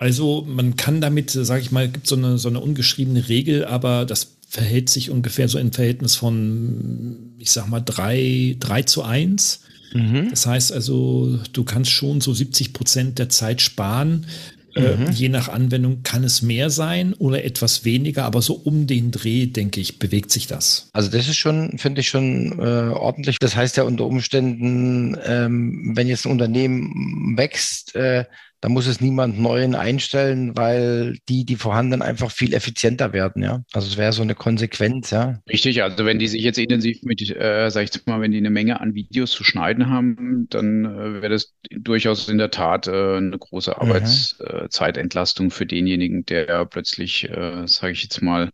Also 0.00 0.46
man 0.48 0.76
kann 0.76 1.02
damit, 1.02 1.30
sage 1.30 1.60
ich 1.60 1.70
mal, 1.70 1.86
gibt 1.86 2.06
so 2.06 2.16
eine, 2.16 2.38
so 2.38 2.48
eine 2.48 2.60
ungeschriebene 2.60 3.28
Regel, 3.28 3.66
aber 3.66 4.06
das 4.06 4.28
verhält 4.48 4.88
sich 4.88 5.10
ungefähr 5.10 5.46
so 5.46 5.58
im 5.58 5.72
Verhältnis 5.72 6.16
von, 6.16 7.34
ich 7.38 7.50
sag 7.50 7.68
mal, 7.68 7.80
drei, 7.80 8.56
drei 8.58 8.82
zu 8.82 9.02
eins. 9.02 9.60
Mhm. 9.92 10.28
Das 10.30 10.46
heißt 10.46 10.72
also, 10.72 11.38
du 11.52 11.64
kannst 11.64 11.90
schon 11.90 12.22
so 12.22 12.32
70 12.32 12.72
Prozent 12.72 13.18
der 13.18 13.28
Zeit 13.28 13.60
sparen, 13.60 14.26
äh, 14.74 14.96
mhm. 14.96 15.10
je 15.10 15.28
nach 15.28 15.48
Anwendung 15.48 16.02
kann 16.02 16.24
es 16.24 16.40
mehr 16.40 16.70
sein 16.70 17.12
oder 17.14 17.44
etwas 17.44 17.84
weniger, 17.84 18.24
aber 18.24 18.40
so 18.40 18.54
um 18.54 18.86
den 18.86 19.10
Dreh, 19.10 19.46
denke 19.46 19.80
ich, 19.80 19.98
bewegt 19.98 20.30
sich 20.30 20.46
das. 20.46 20.88
Also 20.92 21.10
das 21.10 21.28
ist 21.28 21.36
schon, 21.36 21.76
finde 21.76 22.00
ich 22.00 22.08
schon 22.08 22.58
äh, 22.58 22.92
ordentlich. 22.92 23.38
Das 23.38 23.54
heißt 23.54 23.76
ja 23.76 23.82
unter 23.82 24.06
Umständen, 24.06 25.14
ähm, 25.26 25.92
wenn 25.94 26.06
jetzt 26.06 26.24
ein 26.24 26.32
Unternehmen 26.32 27.36
wächst, 27.36 27.94
äh, 27.96 28.24
Da 28.60 28.68
muss 28.68 28.86
es 28.86 29.00
niemand 29.00 29.40
neuen 29.40 29.74
einstellen, 29.74 30.56
weil 30.56 31.16
die, 31.28 31.44
die 31.44 31.56
vorhandenen 31.56 32.02
einfach 32.02 32.30
viel 32.30 32.52
effizienter 32.52 33.12
werden, 33.12 33.42
ja. 33.42 33.62
Also 33.72 33.88
es 33.88 33.96
wäre 33.96 34.12
so 34.12 34.22
eine 34.22 34.34
Konsequenz, 34.34 35.10
ja. 35.10 35.40
Richtig, 35.48 35.82
also 35.82 36.04
wenn 36.04 36.18
die 36.18 36.28
sich 36.28 36.42
jetzt 36.42 36.58
intensiv 36.58 37.02
mit, 37.02 37.22
äh, 37.30 37.70
sag 37.70 37.84
ich 37.84 38.06
mal, 38.06 38.20
wenn 38.20 38.32
die 38.32 38.38
eine 38.38 38.50
Menge 38.50 38.80
an 38.80 38.94
Videos 38.94 39.32
zu 39.32 39.44
schneiden 39.44 39.88
haben, 39.88 40.46
dann 40.50 40.84
äh, 40.84 41.22
wäre 41.22 41.30
das 41.30 41.54
durchaus 41.70 42.28
in 42.28 42.36
der 42.36 42.50
Tat 42.50 42.86
äh, 42.86 43.16
eine 43.16 43.38
große 43.38 43.70
mhm. 43.70 43.76
Arbeitszeitentlastung 43.76 45.50
für 45.50 45.64
denjenigen, 45.64 46.26
der 46.26 46.66
plötzlich, 46.66 47.30
äh, 47.30 47.66
sage 47.66 47.92
ich 47.94 48.02
jetzt 48.02 48.20
mal, 48.20 48.50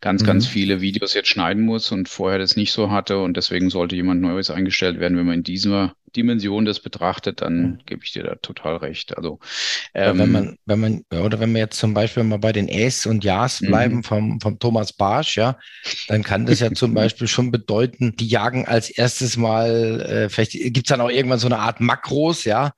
ganz, 0.00 0.22
mhm. 0.22 0.26
ganz 0.26 0.46
viele 0.46 0.80
Videos 0.80 1.14
jetzt 1.14 1.28
schneiden 1.28 1.64
muss 1.64 1.92
und 1.92 2.08
vorher 2.08 2.38
das 2.38 2.56
nicht 2.56 2.72
so 2.72 2.90
hatte. 2.90 3.18
Und 3.18 3.36
deswegen 3.36 3.70
sollte 3.70 3.96
jemand 3.96 4.20
Neues 4.20 4.50
eingestellt 4.50 5.00
werden. 5.00 5.16
Wenn 5.16 5.26
man 5.26 5.36
in 5.36 5.42
dieser 5.42 5.94
Dimension 6.16 6.64
das 6.64 6.80
betrachtet, 6.80 7.40
dann 7.40 7.62
mhm. 7.62 7.78
gebe 7.86 8.04
ich 8.04 8.12
dir 8.12 8.24
da 8.24 8.34
total 8.36 8.76
recht. 8.76 9.16
Also 9.16 9.38
ähm, 9.94 10.18
wenn 10.18 10.32
man, 10.32 10.56
wenn 10.66 10.80
man, 10.80 11.04
oder 11.10 11.40
wenn 11.40 11.52
wir 11.52 11.60
jetzt 11.60 11.78
zum 11.78 11.94
Beispiel 11.94 12.24
mal 12.24 12.38
bei 12.38 12.52
den 12.52 12.68
Es 12.68 13.06
und 13.06 13.24
Ja's 13.24 13.60
bleiben 13.60 13.96
mhm. 13.96 14.02
vom, 14.02 14.40
vom 14.40 14.58
Thomas 14.58 14.92
Barsch, 14.92 15.36
ja, 15.36 15.58
dann 16.08 16.22
kann 16.22 16.46
das 16.46 16.60
ja 16.60 16.72
zum 16.74 16.94
Beispiel 16.94 17.28
schon 17.28 17.50
bedeuten, 17.50 18.16
die 18.16 18.26
jagen 18.26 18.66
als 18.66 18.90
erstes 18.90 19.36
mal, 19.36 20.00
äh, 20.00 20.28
vielleicht 20.28 20.52
gibt 20.52 20.78
es 20.78 20.88
dann 20.88 21.00
auch 21.00 21.10
irgendwann 21.10 21.38
so 21.38 21.48
eine 21.48 21.58
Art 21.58 21.80
Makros, 21.80 22.44
ja, 22.44 22.72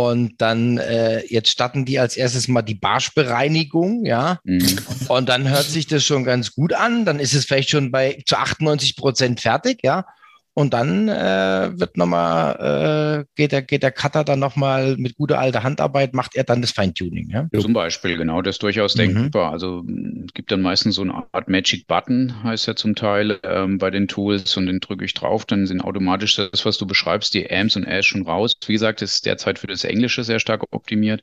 und 0.00 0.40
dann 0.40 0.78
äh, 0.78 1.26
jetzt 1.26 1.50
starten 1.50 1.84
die 1.84 1.98
als 1.98 2.16
erstes 2.16 2.48
mal 2.48 2.62
die 2.62 2.74
Barschbereinigung, 2.74 4.06
ja. 4.06 4.38
Mhm. 4.44 4.78
Und 5.08 5.28
dann 5.28 5.46
hört 5.46 5.66
sich 5.66 5.88
das 5.88 6.04
schon 6.04 6.24
ganz 6.24 6.54
gut 6.54 6.72
an. 6.72 7.04
Dann 7.04 7.20
ist 7.20 7.34
es 7.34 7.44
vielleicht 7.44 7.68
schon 7.68 7.90
bei 7.90 8.22
zu 8.24 8.38
98 8.38 8.96
Prozent 8.96 9.40
fertig, 9.40 9.80
ja. 9.82 10.06
Und 10.54 10.74
dann 10.74 11.08
äh, 11.08 11.70
wird 11.78 11.96
nochmal, 11.96 13.24
äh, 13.24 13.24
geht, 13.36 13.52
der, 13.52 13.62
geht 13.62 13.82
der 13.82 13.92
Cutter 13.92 14.24
dann 14.24 14.40
nochmal 14.40 14.96
mit 14.96 15.16
guter 15.16 15.38
alter 15.38 15.62
Handarbeit, 15.62 16.12
macht 16.12 16.34
er 16.34 16.44
dann 16.44 16.60
das 16.60 16.72
Feintuning. 16.72 17.30
Ja? 17.30 17.48
Zum 17.58 17.72
Beispiel, 17.72 18.16
genau, 18.16 18.42
das 18.42 18.56
ist 18.56 18.62
durchaus 18.62 18.96
mhm. 18.96 18.98
denkbar. 18.98 19.52
Also 19.52 19.84
es 20.26 20.34
gibt 20.34 20.50
dann 20.50 20.60
meistens 20.60 20.96
so 20.96 21.02
eine 21.02 21.24
Art 21.32 21.48
Magic 21.48 21.86
Button, 21.86 22.42
heißt 22.42 22.66
ja 22.66 22.74
zum 22.74 22.96
Teil, 22.96 23.38
ähm, 23.44 23.78
bei 23.78 23.90
den 23.90 24.08
Tools 24.08 24.56
und 24.56 24.66
den 24.66 24.80
drücke 24.80 25.04
ich 25.04 25.14
drauf, 25.14 25.44
dann 25.44 25.66
sind 25.66 25.82
automatisch 25.82 26.34
das, 26.36 26.66
was 26.66 26.78
du 26.78 26.86
beschreibst, 26.86 27.32
die 27.34 27.48
Amps 27.50 27.76
und 27.76 27.86
As 27.86 28.04
schon 28.04 28.22
raus. 28.22 28.52
Wie 28.66 28.72
gesagt, 28.72 29.02
ist 29.02 29.26
derzeit 29.26 29.60
für 29.60 29.68
das 29.68 29.84
Englische 29.84 30.24
sehr 30.24 30.40
stark 30.40 30.64
optimiert. 30.72 31.22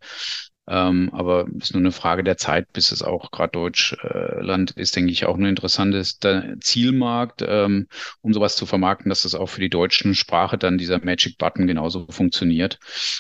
Ähm, 0.68 1.10
aber 1.14 1.48
ist 1.58 1.74
nur 1.74 1.82
eine 1.82 1.92
Frage 1.92 2.24
der 2.24 2.38
Zeit, 2.38 2.72
bis 2.74 2.92
es 2.92 3.02
auch 3.02 3.32
gerade 3.32 3.52
Deutschland 3.52 4.72
ist, 4.72 4.96
denke 4.96 5.12
ich, 5.12 5.26
auch 5.26 5.38
ein 5.38 5.46
interessantes 5.46 6.20
Zielmarkt, 6.60 7.44
ähm, 7.48 7.88
um 8.22 8.34
sowas 8.34 8.56
zu 8.56 8.66
vermarkten, 8.66 9.10
dass 9.10 9.22
das 9.22 9.36
auch 9.36 9.48
für 9.48 9.62
die 9.62 9.70
deutschen 9.70 10.16
Sprache 10.16 10.58
dann 10.58 10.78
dieser 10.78 11.04
Magic 11.04 11.38
Button 11.38 11.68
genauso 11.68 12.08
funktioniert. 12.10 12.80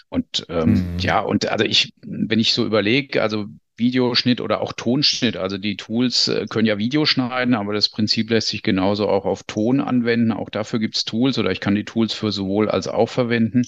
Und 0.09 0.45
ähm, 0.49 0.93
mhm. 0.93 0.99
ja, 0.99 1.19
und 1.19 1.47
also 1.47 1.63
ich, 1.63 1.93
wenn 2.01 2.39
ich 2.39 2.53
so 2.53 2.65
überlege, 2.65 3.21
also 3.21 3.47
Videoschnitt 3.77 4.41
oder 4.41 4.61
auch 4.61 4.73
Tonschnitt. 4.73 5.37
Also 5.37 5.57
die 5.57 5.77
Tools 5.77 6.27
äh, 6.27 6.47
können 6.49 6.65
ja 6.65 6.77
Video 6.77 7.05
schneiden, 7.05 7.53
aber 7.53 7.73
das 7.73 7.89
Prinzip 7.89 8.29
lässt 8.29 8.49
sich 8.49 8.63
genauso 8.63 9.07
auch 9.07 9.25
auf 9.25 9.43
Ton 9.43 9.79
anwenden. 9.79 10.31
Auch 10.31 10.49
dafür 10.49 10.79
gibt 10.79 10.97
es 10.97 11.05
Tools 11.05 11.37
oder 11.37 11.51
ich 11.51 11.59
kann 11.59 11.75
die 11.75 11.85
Tools 11.85 12.13
für 12.13 12.31
sowohl 12.31 12.69
als 12.69 12.87
auch 12.87 13.09
verwenden. 13.09 13.63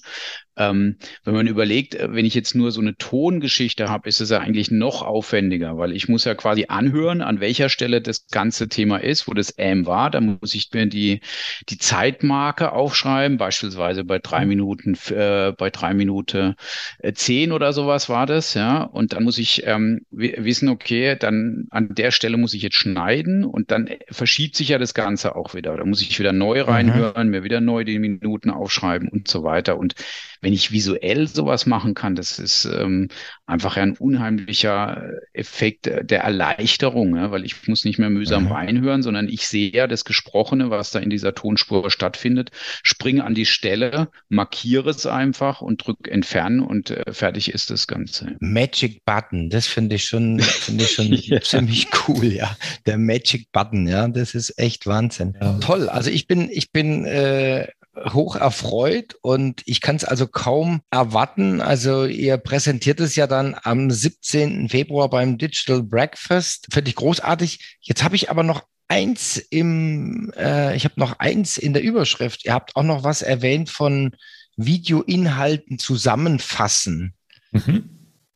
Ähm, 0.60 0.98
wenn 1.24 1.34
man 1.34 1.48
überlegt, 1.48 1.96
äh, 1.96 2.14
wenn 2.14 2.26
ich 2.26 2.36
jetzt 2.36 2.56
nur 2.56 2.72
so 2.72 2.82
eine 2.82 2.96
Tongeschichte 2.98 3.90
habe, 3.90 4.10
ist 4.10 4.20
es 4.20 4.30
ja 4.30 4.40
eigentlich 4.40 4.72
noch 4.72 5.02
aufwendiger, 5.02 5.78
weil 5.78 5.94
ich 5.94 6.10
muss 6.10 6.26
ja 6.26 6.36
quasi 6.36 6.66
anhören, 6.68 7.22
an 7.22 7.40
welcher 7.40 7.70
Stelle 7.70 8.02
das 8.02 8.28
ganze 8.28 8.68
Thema 8.68 8.98
ist, 8.98 9.28
wo 9.28 9.34
das 9.34 9.52
M 9.52 9.86
war. 9.86 10.12
Da 10.12 10.20
muss 10.20 10.54
ich 10.54 10.70
mir 10.74 10.86
die, 10.86 11.22
die 11.70 11.78
Zeitmarke 11.78 12.74
aufschreiben, 12.74 13.38
beispielsweise 13.38 14.04
bei 14.04 14.20
drei. 14.20 14.50
Minuten, 14.50 14.98
äh, 15.12 15.54
bei 15.58 15.70
drei 15.70 15.94
Minuten 15.94 16.56
äh, 17.00 17.14
zehn 17.14 17.54
oder 17.54 17.72
sowas 17.72 18.10
war 18.10 18.26
das, 18.26 18.54
ja. 18.54 18.84
Und 18.84 19.14
dann 19.14 19.24
muss 19.24 19.38
ich 19.38 19.66
ähm, 19.66 20.02
wissen, 20.12 20.68
okay, 20.68 21.16
dann 21.18 21.68
an 21.70 21.96
der 21.96 22.12
Stelle 22.12 22.36
muss 22.36 22.54
ich 22.54 22.64
jetzt 22.64 22.76
schneiden 22.76 23.46
und 23.46 23.72
dann 23.72 23.90
verschiebt 24.10 24.56
sich 24.56 24.70
ja 24.70 24.78
das 24.78 24.94
Ganze 24.94 25.36
auch 25.36 25.54
wieder. 25.54 25.78
Da 25.78 25.86
muss 25.86 26.02
ich 26.02 26.20
wieder 26.20 26.34
neu 26.34 26.64
mhm. 26.64 26.70
reinhören, 26.70 27.28
mhm. 27.28 27.32
mir 27.32 27.44
wieder 27.44 27.62
neu 27.62 27.86
die 27.86 28.00
Minuten 28.00 28.50
aufschreiben 28.50 29.08
und 29.08 29.30
so 29.30 29.44
weiter. 29.44 29.78
Und 29.78 29.96
wenn 30.42 30.49
ich 30.54 30.72
visuell 30.72 31.28
sowas 31.28 31.66
machen 31.66 31.94
kann, 31.94 32.16
das 32.16 32.40
ist 32.40 32.66
ähm, 32.66 33.10
einfach 33.46 33.78
ein 33.78 33.98
unheimlicher 33.98 35.12
Effekt 35.34 35.86
der 35.86 36.22
Erleichterung, 36.22 37.16
ja, 37.16 37.32
weil 37.32 37.46
ich 37.46 37.68
muss 37.68 37.86
nicht 37.86 38.00
mehr 38.00 38.10
mühsam 38.10 38.46
mhm. 38.46 38.52
reinhören, 38.52 39.04
sondern 39.04 39.28
ich 39.28 39.48
sehe 39.48 39.72
ja 39.72 39.88
das 39.88 40.06
Gesprochene, 40.06 40.70
was 40.70 40.92
da 40.92 41.00
in 41.00 41.10
dieser 41.10 41.36
Tonspur 41.36 41.90
stattfindet, 41.92 42.52
springe 42.84 43.24
an 43.24 43.36
die 43.36 43.46
Stelle, 43.46 44.10
markiere 44.30 44.90
es 44.90 45.06
einfach 45.06 45.62
und 45.62 45.86
drücke 45.86 46.12
entfernen 46.12 46.60
und 46.60 46.92
äh, 46.92 47.14
fertig 47.14 47.54
ist 47.54 47.70
das 47.70 47.88
Ganze. 47.88 48.36
Magic 48.40 49.04
Button, 49.06 49.50
das 49.50 49.68
finde 49.68 49.96
ich 49.96 50.06
schon, 50.06 50.40
finde 50.40 50.84
ich 50.84 50.92
schon 50.92 51.08
ja. 51.12 51.42
ziemlich 51.42 51.88
cool, 52.08 52.26
ja. 52.26 52.56
Der 52.86 52.98
Magic 52.98 53.52
Button, 53.52 53.88
ja, 53.88 54.08
das 54.08 54.36
ist 54.36 54.58
echt 54.58 54.86
Wahnsinn. 54.88 55.36
Ja. 55.42 55.58
Toll. 55.60 55.90
Also 55.90 56.10
ich 56.10 56.28
bin, 56.28 56.50
ich 56.52 56.72
bin 56.72 57.06
äh, 57.06 57.68
hoch 58.14 58.36
erfreut 58.36 59.16
und 59.22 59.62
ich 59.66 59.82
kann 59.82 59.96
es 59.96 60.06
also 60.06 60.28
kaum 60.28 60.82
erwarten. 60.92 61.62
Also 61.62 62.06
ihr 62.06 62.38
präsentiert 62.38 63.00
es 63.00 63.16
ja 63.16 63.28
dann 63.28 63.56
am 63.64 63.92
17. 63.92 64.70
Februar 64.70 65.10
beim 65.10 65.38
Digital 65.38 65.84
Breakfast. 65.84 66.68
Finde 66.72 66.90
ich 66.90 66.96
großartig. 66.96 67.78
Jetzt 67.82 68.04
habe 68.04 68.16
ich 68.16 68.30
aber 68.30 68.44
noch 68.44 68.64
eins 68.88 69.38
im, 69.38 70.32
äh, 70.36 70.76
ich 70.76 70.84
habe 70.86 71.00
noch 71.00 71.20
eins 71.20 71.58
in 71.58 71.74
der 71.74 71.84
Überschrift. 71.84 72.46
Ihr 72.46 72.54
habt 72.54 72.76
auch 72.76 72.84
noch 72.84 73.04
was 73.04 73.22
erwähnt 73.22 73.70
von 73.70 74.16
Videoinhalten 74.58 75.80
zusammenfassen. 75.80 77.14
Mhm. 77.52 77.90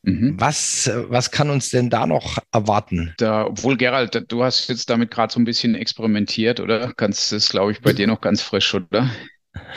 Mhm. 0.03 0.35
Was, 0.37 0.91
was 0.93 1.31
kann 1.31 1.49
uns 1.49 1.69
denn 1.69 1.89
da 1.89 2.05
noch 2.05 2.37
erwarten? 2.51 3.13
Da, 3.17 3.45
obwohl, 3.45 3.77
Gerald, 3.77 4.25
du 4.27 4.43
hast 4.43 4.67
jetzt 4.67 4.89
damit 4.89 5.11
gerade 5.11 5.31
so 5.31 5.39
ein 5.39 5.45
bisschen 5.45 5.75
experimentiert, 5.75 6.59
oder? 6.59 6.91
Kannst 6.93 7.31
das, 7.31 7.49
glaube 7.49 7.71
ich, 7.71 7.81
bei 7.81 7.93
dir 7.93 8.07
noch 8.07 8.19
ganz 8.19 8.41
frisch, 8.41 8.73
oder? 8.73 9.09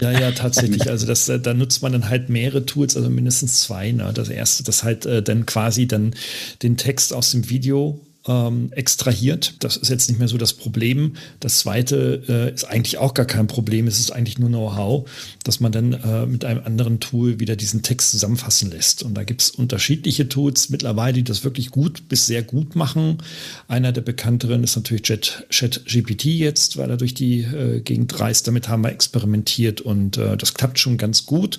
Ja, 0.00 0.10
ja, 0.10 0.30
tatsächlich. 0.32 0.86
Also 0.90 1.06
das, 1.06 1.28
äh, 1.28 1.40
da 1.40 1.54
nutzt 1.54 1.82
man 1.82 1.92
dann 1.92 2.08
halt 2.08 2.28
mehrere 2.28 2.64
Tools, 2.64 2.96
also 2.96 3.10
mindestens 3.10 3.62
zwei. 3.62 3.92
Ne? 3.92 4.12
Das 4.14 4.28
erste, 4.28 4.62
das 4.64 4.82
halt 4.82 5.06
äh, 5.06 5.22
dann 5.22 5.46
quasi 5.46 5.86
dann 5.86 6.14
den 6.62 6.76
Text 6.76 7.12
aus 7.12 7.30
dem 7.32 7.48
Video 7.50 8.00
ähm, 8.26 8.72
extrahiert. 8.72 9.54
Das 9.60 9.76
ist 9.76 9.88
jetzt 9.88 10.08
nicht 10.08 10.18
mehr 10.18 10.28
so 10.28 10.38
das 10.38 10.52
Problem. 10.52 11.14
Das 11.40 11.60
zweite 11.60 12.22
äh, 12.28 12.54
ist 12.54 12.64
eigentlich 12.64 12.98
auch 12.98 13.14
gar 13.14 13.26
kein 13.26 13.46
Problem. 13.46 13.86
Es 13.86 14.00
ist 14.00 14.10
eigentlich 14.10 14.38
nur 14.38 14.48
Know-how, 14.48 15.08
dass 15.44 15.60
man 15.60 15.72
dann 15.72 15.92
äh, 15.92 16.26
mit 16.26 16.44
einem 16.44 16.64
anderen 16.64 17.00
Tool 17.00 17.40
wieder 17.40 17.56
diesen 17.56 17.82
Text 17.82 18.10
zusammenfassen 18.10 18.70
lässt. 18.70 19.02
Und 19.02 19.14
da 19.14 19.24
gibt 19.24 19.42
es 19.42 19.50
unterschiedliche 19.50 20.28
Tools 20.28 20.70
mittlerweile, 20.70 21.14
die 21.14 21.24
das 21.24 21.44
wirklich 21.44 21.70
gut 21.70 22.08
bis 22.08 22.26
sehr 22.26 22.42
gut 22.42 22.76
machen. 22.76 23.18
Einer 23.68 23.92
der 23.92 24.02
bekannteren 24.02 24.64
ist 24.64 24.76
natürlich 24.76 25.02
ChatGPT 25.02 26.24
jetzt, 26.24 26.76
weil 26.76 26.90
er 26.90 26.96
durch 26.96 27.14
die 27.14 27.40
äh, 27.40 27.80
Gegend 27.80 28.18
reist. 28.18 28.48
Damit 28.48 28.68
haben 28.68 28.82
wir 28.82 28.90
experimentiert 28.90 29.80
und 29.80 30.16
äh, 30.16 30.36
das 30.36 30.54
klappt 30.54 30.78
schon 30.78 30.98
ganz 30.98 31.26
gut. 31.26 31.58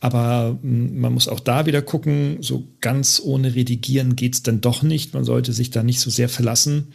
Aber 0.00 0.58
hm, 0.62 1.00
man 1.00 1.12
muss 1.12 1.28
auch 1.28 1.40
da 1.40 1.66
wieder 1.66 1.82
gucken, 1.82 2.38
so 2.40 2.66
ganz 2.80 3.20
ohne 3.22 3.54
Redigieren 3.54 4.16
geht 4.16 4.34
es 4.34 4.42
dann 4.42 4.60
doch 4.60 4.82
nicht. 4.82 5.14
Man 5.14 5.24
sollte 5.24 5.52
sich 5.52 5.70
da 5.70 5.82
nicht 5.82 5.99
nicht 6.00 6.04
so 6.04 6.10
sehr 6.10 6.28
verlassen 6.28 6.88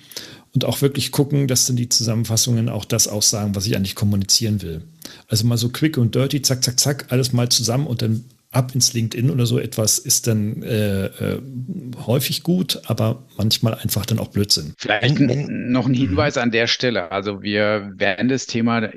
und 0.54 0.66
auch 0.66 0.82
wirklich 0.82 1.12
gucken, 1.12 1.48
dass 1.48 1.68
dann 1.68 1.76
die 1.76 1.90
Zusammenfassungen 1.90 2.70
auch 2.70 2.86
das 2.86 3.08
aussagen, 3.08 3.56
was 3.56 3.68
ich 3.68 3.76
eigentlich 3.76 3.96
kommunizieren 3.96 4.62
will. 4.62 4.82
Also 5.28 5.46
mal 5.46 5.58
so 5.58 5.70
quick 5.70 5.98
und 5.98 6.16
dirty, 6.16 6.42
zack, 6.42 6.64
zack, 6.64 6.80
zack, 6.80 7.06
alles 7.10 7.34
mal 7.34 7.50
zusammen 7.50 7.88
und 7.88 8.02
dann 8.02 8.26
ab 8.52 8.74
ins 8.74 8.94
LinkedIn 8.94 9.30
oder 9.30 9.46
so 9.46 9.60
etwas 9.60 10.00
ist 10.00 10.28
dann 10.28 10.64
äh, 10.64 11.08
äh, 11.08 11.42
häufig 12.06 12.42
gut, 12.42 12.82
aber 12.86 13.26
manchmal 13.38 13.76
einfach 13.76 14.06
dann 14.06 14.18
auch 14.18 14.30
Blödsinn. 14.30 14.74
Vielleicht 14.78 15.20
noch 15.20 15.88
ein 15.88 15.94
Hinweis 15.94 16.38
an 16.38 16.52
der 16.52 16.68
Stelle. 16.68 17.12
Also 17.12 17.44
wir 17.44 17.92
werden 17.98 18.30
das 18.30 18.46
Thema 18.46 18.90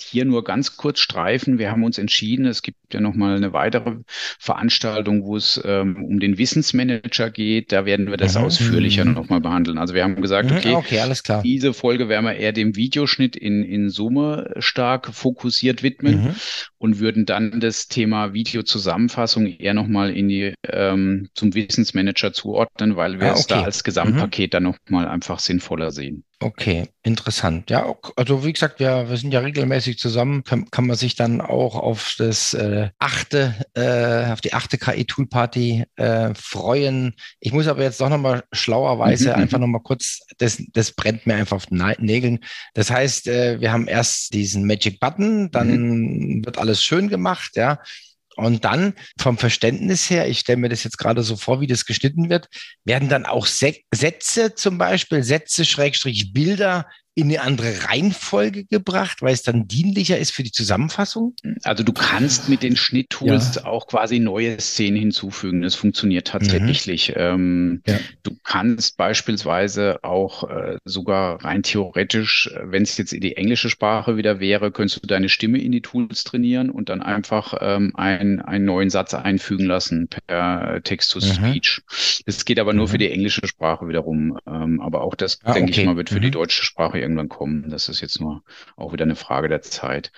hier 0.00 0.24
nur 0.24 0.44
ganz 0.44 0.76
kurz 0.76 1.00
streifen. 1.00 1.58
Wir 1.58 1.70
haben 1.70 1.84
uns 1.84 1.98
entschieden, 1.98 2.46
es 2.46 2.62
gibt 2.62 2.94
ja 2.94 3.00
noch 3.00 3.14
mal 3.14 3.36
eine 3.36 3.52
weitere 3.52 3.96
Veranstaltung, 4.38 5.24
wo 5.24 5.36
es 5.36 5.60
ähm, 5.64 6.04
um 6.04 6.18
den 6.20 6.38
Wissensmanager 6.38 7.30
geht. 7.30 7.72
Da 7.72 7.84
werden 7.84 8.10
wir 8.10 8.16
das 8.16 8.36
mhm. 8.36 8.44
ausführlicher 8.44 9.04
noch 9.04 9.28
mal 9.28 9.40
behandeln. 9.40 9.78
Also 9.78 9.94
wir 9.94 10.02
haben 10.02 10.20
gesagt, 10.20 10.50
mhm. 10.50 10.56
okay, 10.56 10.74
okay 10.74 11.00
alles 11.00 11.22
klar. 11.22 11.42
diese 11.42 11.72
Folge 11.72 12.08
werden 12.08 12.24
wir 12.24 12.34
eher 12.34 12.52
dem 12.52 12.76
Videoschnitt 12.76 13.36
in, 13.36 13.62
in 13.62 13.90
Summe 13.90 14.54
stark 14.58 15.14
fokussiert 15.14 15.82
widmen 15.82 16.24
mhm. 16.24 16.34
Und 16.82 16.98
würden 16.98 17.26
dann 17.26 17.60
das 17.60 17.86
Thema 17.86 18.34
Videozusammenfassung 18.34 19.46
eher 19.46 19.72
noch 19.72 19.86
mal 19.86 20.10
in 20.10 20.28
die 20.28 20.52
ähm, 20.68 21.28
zum 21.32 21.54
Wissensmanager 21.54 22.32
zuordnen, 22.32 22.96
weil 22.96 23.20
wir 23.20 23.28
ah, 23.28 23.30
okay. 23.30 23.40
es 23.40 23.46
da 23.46 23.62
als 23.62 23.84
Gesamtpaket 23.84 24.50
mhm. 24.50 24.50
dann 24.50 24.62
noch 24.64 24.78
mal 24.88 25.06
einfach 25.06 25.38
sinnvoller 25.38 25.92
sehen. 25.92 26.24
Okay, 26.42 26.88
interessant. 27.04 27.70
Ja, 27.70 27.94
also 28.16 28.44
wie 28.44 28.52
gesagt, 28.52 28.80
wir, 28.80 29.08
wir 29.08 29.16
sind 29.16 29.32
ja 29.32 29.40
regelmäßig 29.40 29.98
zusammen. 29.98 30.42
Kann, 30.42 30.70
kann 30.70 30.86
man 30.86 30.96
sich 30.96 31.14
dann 31.14 31.40
auch 31.40 31.76
auf 31.76 32.16
das 32.18 32.52
äh, 32.54 32.88
achte, 32.98 33.54
äh, 33.74 34.32
auf 34.32 34.40
die 34.40 34.52
achte 34.52 34.76
KI-Tool-Party 34.76 35.84
äh, 35.96 36.34
freuen. 36.34 37.14
Ich 37.38 37.52
muss 37.52 37.68
aber 37.68 37.82
jetzt 37.82 38.00
doch 38.00 38.08
nochmal 38.08 38.42
schlauerweise 38.50 39.30
mhm, 39.30 39.34
einfach 39.36 39.58
mhm. 39.58 39.62
nochmal 39.62 39.82
kurz, 39.82 40.20
das, 40.38 40.60
das 40.72 40.92
brennt 40.92 41.26
mir 41.26 41.34
einfach 41.34 41.56
auf 41.56 41.66
den 41.66 41.82
Nägeln. 41.98 42.40
Das 42.74 42.90
heißt, 42.90 43.28
äh, 43.28 43.60
wir 43.60 43.72
haben 43.72 43.86
erst 43.86 44.34
diesen 44.34 44.66
Magic 44.66 44.98
Button, 44.98 45.50
dann 45.52 45.68
mhm. 45.68 46.44
wird 46.44 46.58
alles 46.58 46.71
schön 46.80 47.08
gemacht, 47.08 47.56
ja. 47.56 47.78
Und 48.36 48.64
dann 48.64 48.94
vom 49.20 49.36
Verständnis 49.36 50.08
her, 50.08 50.26
ich 50.26 50.38
stelle 50.38 50.56
mir 50.56 50.70
das 50.70 50.84
jetzt 50.84 50.96
gerade 50.96 51.22
so 51.22 51.36
vor, 51.36 51.60
wie 51.60 51.66
das 51.66 51.84
geschnitten 51.84 52.30
wird, 52.30 52.48
werden 52.84 53.10
dann 53.10 53.26
auch 53.26 53.46
Sätze 53.46 54.54
zum 54.54 54.78
Beispiel, 54.78 55.22
Sätze, 55.22 55.66
Schrägstrich, 55.66 56.32
Bilder 56.32 56.86
in 57.14 57.24
eine 57.24 57.42
andere 57.42 57.88
Reihenfolge 57.88 58.64
gebracht, 58.64 59.20
weil 59.20 59.34
es 59.34 59.42
dann 59.42 59.68
dienlicher 59.68 60.18
ist 60.18 60.32
für 60.32 60.42
die 60.42 60.50
Zusammenfassung? 60.50 61.34
Also 61.62 61.84
du 61.84 61.92
kannst 61.92 62.48
mit 62.48 62.62
den 62.62 62.74
Schnitttools 62.74 63.56
ja. 63.56 63.64
auch 63.66 63.86
quasi 63.86 64.18
neue 64.18 64.58
Szenen 64.58 64.96
hinzufügen. 64.96 65.60
Das 65.60 65.74
funktioniert 65.74 66.28
tatsächlich. 66.28 67.10
Mhm. 67.10 67.14
Ähm, 67.16 67.82
ja. 67.86 67.98
Du 68.22 68.34
kannst 68.42 68.96
beispielsweise 68.96 70.02
auch 70.02 70.48
äh, 70.48 70.78
sogar 70.86 71.44
rein 71.44 71.62
theoretisch, 71.62 72.50
äh, 72.54 72.60
wenn 72.64 72.82
es 72.82 72.96
jetzt 72.96 73.12
in 73.12 73.20
die 73.20 73.36
englische 73.36 73.68
Sprache 73.68 74.16
wieder 74.16 74.40
wäre, 74.40 74.72
könntest 74.72 75.02
du 75.02 75.06
deine 75.06 75.28
Stimme 75.28 75.58
in 75.58 75.72
die 75.72 75.82
Tools 75.82 76.24
trainieren 76.24 76.70
und 76.70 76.88
dann 76.88 77.02
einfach 77.02 77.54
ähm, 77.60 77.92
ein, 77.94 78.40
einen 78.40 78.64
neuen 78.64 78.88
Satz 78.88 79.12
einfügen 79.12 79.66
lassen 79.66 80.08
per 80.08 80.80
Text-to-Speech. 80.82 81.82
Mhm. 81.86 82.22
Das 82.24 82.44
geht 82.46 82.58
aber 82.58 82.72
nur 82.72 82.86
mhm. 82.86 82.90
für 82.90 82.98
die 82.98 83.10
englische 83.10 83.46
Sprache 83.46 83.86
wiederum. 83.86 84.38
Ähm, 84.46 84.80
aber 84.80 85.02
auch 85.02 85.14
das, 85.14 85.38
ah, 85.44 85.52
denke 85.52 85.72
okay. 85.72 85.80
ich 85.82 85.86
mal, 85.86 85.96
wird 85.96 86.08
für 86.08 86.20
die 86.20 86.28
mhm. 86.28 86.32
deutsche 86.32 86.64
Sprache 86.64 87.01
irgendwann 87.02 87.28
kommen. 87.28 87.70
Das 87.70 87.88
ist 87.88 88.00
jetzt 88.00 88.20
nur 88.20 88.42
auch 88.76 88.92
wieder 88.92 89.04
eine 89.04 89.16
Frage 89.16 89.48
der 89.48 89.62
Zeit. 89.62 90.12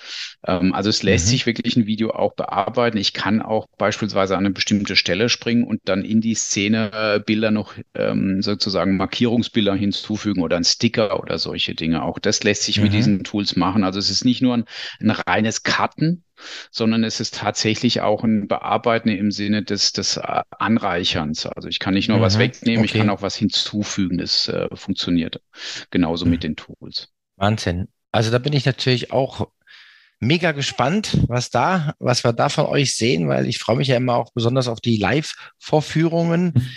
Ähm, 0.47 0.75
also 0.75 0.91
es 0.91 1.03
lässt 1.03 1.27
mhm. 1.27 1.31
sich 1.31 1.47
wirklich 1.47 1.77
ein 1.77 1.87
Video 1.87 2.11
auch 2.11 2.35
bearbeiten. 2.35 2.99
Ich 2.99 3.13
kann 3.13 3.43
auch 3.43 3.67
beispielsweise 3.79 4.37
an 4.37 4.45
eine 4.45 4.55
bestimmte 4.55 4.97
Stelle 4.97 5.29
springen 5.29 5.65
und 5.65 5.83
dann 5.85 6.05
in 6.05 6.21
die 6.21 6.35
Szene 6.35 6.91
äh, 6.93 7.21
Bilder 7.21 7.51
noch 7.51 7.75
ähm, 7.95 8.43
sozusagen 8.43 8.97
Markierungsbilder 8.97 9.75
hinzufügen 9.75 10.43
oder 10.43 10.57
ein 10.57 10.65
Sticker 10.65 11.21
oder 11.21 11.39
solche 11.39 11.75
Dinge. 11.75 12.03
Auch 12.03 12.19
das 12.19 12.43
lässt 12.43 12.65
sich 12.65 12.79
mhm. 12.79 12.85
mit 12.85 12.93
diesen 12.93 13.25
Tools 13.25 13.57
machen. 13.57 13.85
Also 13.85 13.99
es 13.99 14.11
ist 14.11 14.25
nicht 14.25 14.43
nur 14.43 14.57
ein, 14.57 14.65
ein 15.01 15.11
reines 15.11 15.63
Cutten, 15.63 16.24
sondern 16.71 17.05
es 17.05 17.21
ist 17.21 17.35
tatsächlich 17.35 18.01
auch 18.01 18.25
ein 18.25 18.49
Bearbeiten 18.49 19.09
im 19.09 19.31
Sinne 19.31 19.63
des, 19.63 19.93
des 19.93 20.17
äh, 20.17 20.43
Anreicherns. 20.51 21.47
Also 21.47 21.69
ich 21.69 21.79
kann 21.79 21.95
nicht 21.95 22.09
nur 22.09 22.19
mhm, 22.19 22.23
was 22.23 22.39
wegnehmen, 22.39 22.85
okay. 22.85 22.93
ich 22.93 22.99
kann 22.99 23.11
auch 23.11 23.23
was 23.23 23.37
hinzufügen. 23.37 24.19
Das 24.19 24.49
äh, 24.49 24.69
funktioniert 24.75 25.41
genauso 25.91 26.25
mhm. 26.25 26.33
mit 26.33 26.43
den 26.43 26.57
Tools. 26.57 27.09
Wahnsinn. 27.37 27.89
Also 28.13 28.31
da 28.31 28.39
bin 28.39 28.53
ich 28.53 28.65
natürlich 28.65 29.13
auch 29.13 29.49
mega 30.21 30.53
gespannt, 30.53 31.19
was 31.29 31.51
da, 31.51 31.95
was 31.99 32.25
wir 32.25 32.33
da 32.33 32.49
von 32.49 32.67
euch 32.67 32.95
sehen, 32.95 33.29
weil 33.29 33.47
ich 33.47 33.59
freue 33.59 33.77
mich 33.77 33.89
ja 33.89 33.97
immer 33.97 34.15
auch 34.15 34.33
besonders 34.33 34.69
auf 34.69 34.81
die 34.81 34.97
Live-Vorführungen. 34.97 36.55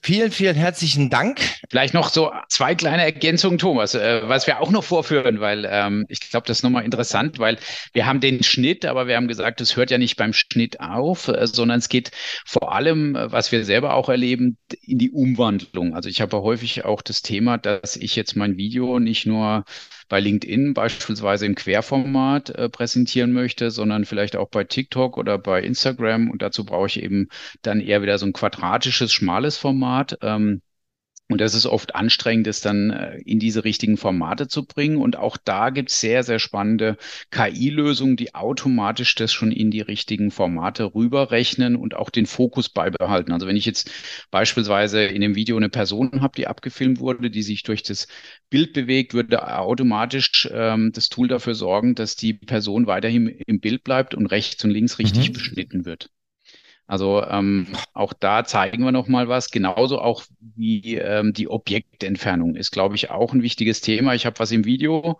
Vielen, 0.00 0.30
vielen 0.30 0.54
herzlichen 0.54 1.10
Dank. 1.10 1.40
Vielleicht 1.68 1.92
noch 1.92 2.10
so 2.10 2.30
zwei 2.48 2.74
kleine 2.74 3.02
Ergänzungen, 3.02 3.58
Thomas, 3.58 3.94
äh, 3.94 4.22
was 4.24 4.46
wir 4.46 4.60
auch 4.60 4.70
noch 4.70 4.84
vorführen, 4.84 5.40
weil 5.40 5.66
ähm, 5.68 6.06
ich 6.08 6.20
glaube, 6.30 6.46
das 6.46 6.58
ist 6.58 6.62
nochmal 6.62 6.84
interessant, 6.84 7.38
weil 7.38 7.58
wir 7.92 8.06
haben 8.06 8.20
den 8.20 8.42
Schnitt, 8.42 8.86
aber 8.86 9.08
wir 9.08 9.16
haben 9.16 9.28
gesagt, 9.28 9.60
es 9.60 9.76
hört 9.76 9.90
ja 9.90 9.98
nicht 9.98 10.16
beim 10.16 10.32
Schnitt 10.32 10.80
auf, 10.80 11.28
äh, 11.28 11.46
sondern 11.46 11.78
es 11.78 11.88
geht 11.88 12.12
vor 12.46 12.72
allem, 12.72 13.16
äh, 13.16 13.32
was 13.32 13.50
wir 13.50 13.64
selber 13.64 13.94
auch 13.94 14.08
erleben, 14.08 14.56
in 14.82 14.98
die 14.98 15.10
Umwandlung. 15.10 15.94
Also 15.94 16.08
ich 16.08 16.20
habe 16.20 16.40
häufig 16.42 16.84
auch 16.84 17.02
das 17.02 17.20
Thema, 17.22 17.58
dass 17.58 17.96
ich 17.96 18.14
jetzt 18.14 18.36
mein 18.36 18.56
Video 18.56 19.00
nicht 19.00 19.26
nur 19.26 19.64
bei 20.08 20.20
LinkedIn 20.20 20.74
beispielsweise 20.74 21.46
im 21.46 21.54
Querformat 21.54 22.50
äh, 22.50 22.68
präsentieren 22.68 23.32
möchte, 23.32 23.70
sondern 23.70 24.04
vielleicht 24.04 24.36
auch 24.36 24.48
bei 24.48 24.64
TikTok 24.64 25.16
oder 25.16 25.38
bei 25.38 25.62
Instagram. 25.62 26.30
Und 26.30 26.42
dazu 26.42 26.64
brauche 26.64 26.86
ich 26.86 27.02
eben 27.02 27.28
dann 27.62 27.80
eher 27.80 28.02
wieder 28.02 28.18
so 28.18 28.26
ein 28.26 28.32
quadratisches, 28.32 29.12
schmales 29.12 29.56
Format. 29.56 30.18
Ähm, 30.22 30.62
und 31.30 31.42
das 31.42 31.54
ist 31.54 31.66
oft 31.66 31.94
anstrengend, 31.94 32.46
das 32.46 32.62
dann 32.62 32.90
äh, 32.90 33.18
in 33.18 33.38
diese 33.38 33.64
richtigen 33.64 33.98
Formate 33.98 34.48
zu 34.48 34.64
bringen. 34.64 34.96
Und 34.96 35.16
auch 35.16 35.36
da 35.36 35.68
gibt 35.68 35.90
es 35.90 36.00
sehr, 36.00 36.22
sehr 36.22 36.38
spannende 36.38 36.96
KI-Lösungen, 37.30 38.16
die 38.16 38.34
automatisch 38.34 39.14
das 39.14 39.30
schon 39.30 39.52
in 39.52 39.70
die 39.70 39.82
richtigen 39.82 40.30
Formate 40.30 40.94
rüberrechnen 40.94 41.76
und 41.76 41.94
auch 41.94 42.08
den 42.08 42.24
Fokus 42.24 42.70
beibehalten. 42.70 43.32
Also 43.32 43.46
wenn 43.46 43.56
ich 43.56 43.66
jetzt 43.66 43.90
beispielsweise 44.30 45.04
in 45.04 45.20
dem 45.20 45.34
Video 45.34 45.58
eine 45.58 45.68
Person 45.68 46.22
habe, 46.22 46.32
die 46.34 46.46
abgefilmt 46.46 46.98
wurde, 46.98 47.30
die 47.30 47.42
sich 47.42 47.62
durch 47.62 47.82
das 47.82 48.08
Bild 48.48 48.72
bewegt, 48.72 49.12
würde 49.12 49.46
automatisch 49.58 50.48
ähm, 50.50 50.92
das 50.94 51.10
Tool 51.10 51.28
dafür 51.28 51.54
sorgen, 51.54 51.94
dass 51.94 52.16
die 52.16 52.32
Person 52.32 52.86
weiterhin 52.86 53.28
im 53.46 53.60
Bild 53.60 53.84
bleibt 53.84 54.14
und 54.14 54.26
rechts 54.26 54.64
und 54.64 54.70
links 54.70 54.98
richtig 54.98 55.28
mhm. 55.28 55.32
beschnitten 55.34 55.84
wird. 55.84 56.08
Also 56.88 57.22
ähm, 57.22 57.66
auch 57.92 58.14
da 58.14 58.44
zeigen 58.44 58.82
wir 58.82 58.92
noch 58.92 59.08
mal 59.08 59.28
was. 59.28 59.50
Genauso 59.50 60.00
auch 60.00 60.24
wie 60.40 60.96
ähm, 60.96 61.34
die 61.34 61.46
Objektentfernung 61.48 62.56
ist, 62.56 62.70
glaube 62.72 62.96
ich, 62.96 63.10
auch 63.10 63.32
ein 63.34 63.42
wichtiges 63.42 63.82
Thema. 63.82 64.14
Ich 64.14 64.26
habe 64.26 64.38
was 64.38 64.50
im 64.50 64.64
Video 64.64 65.18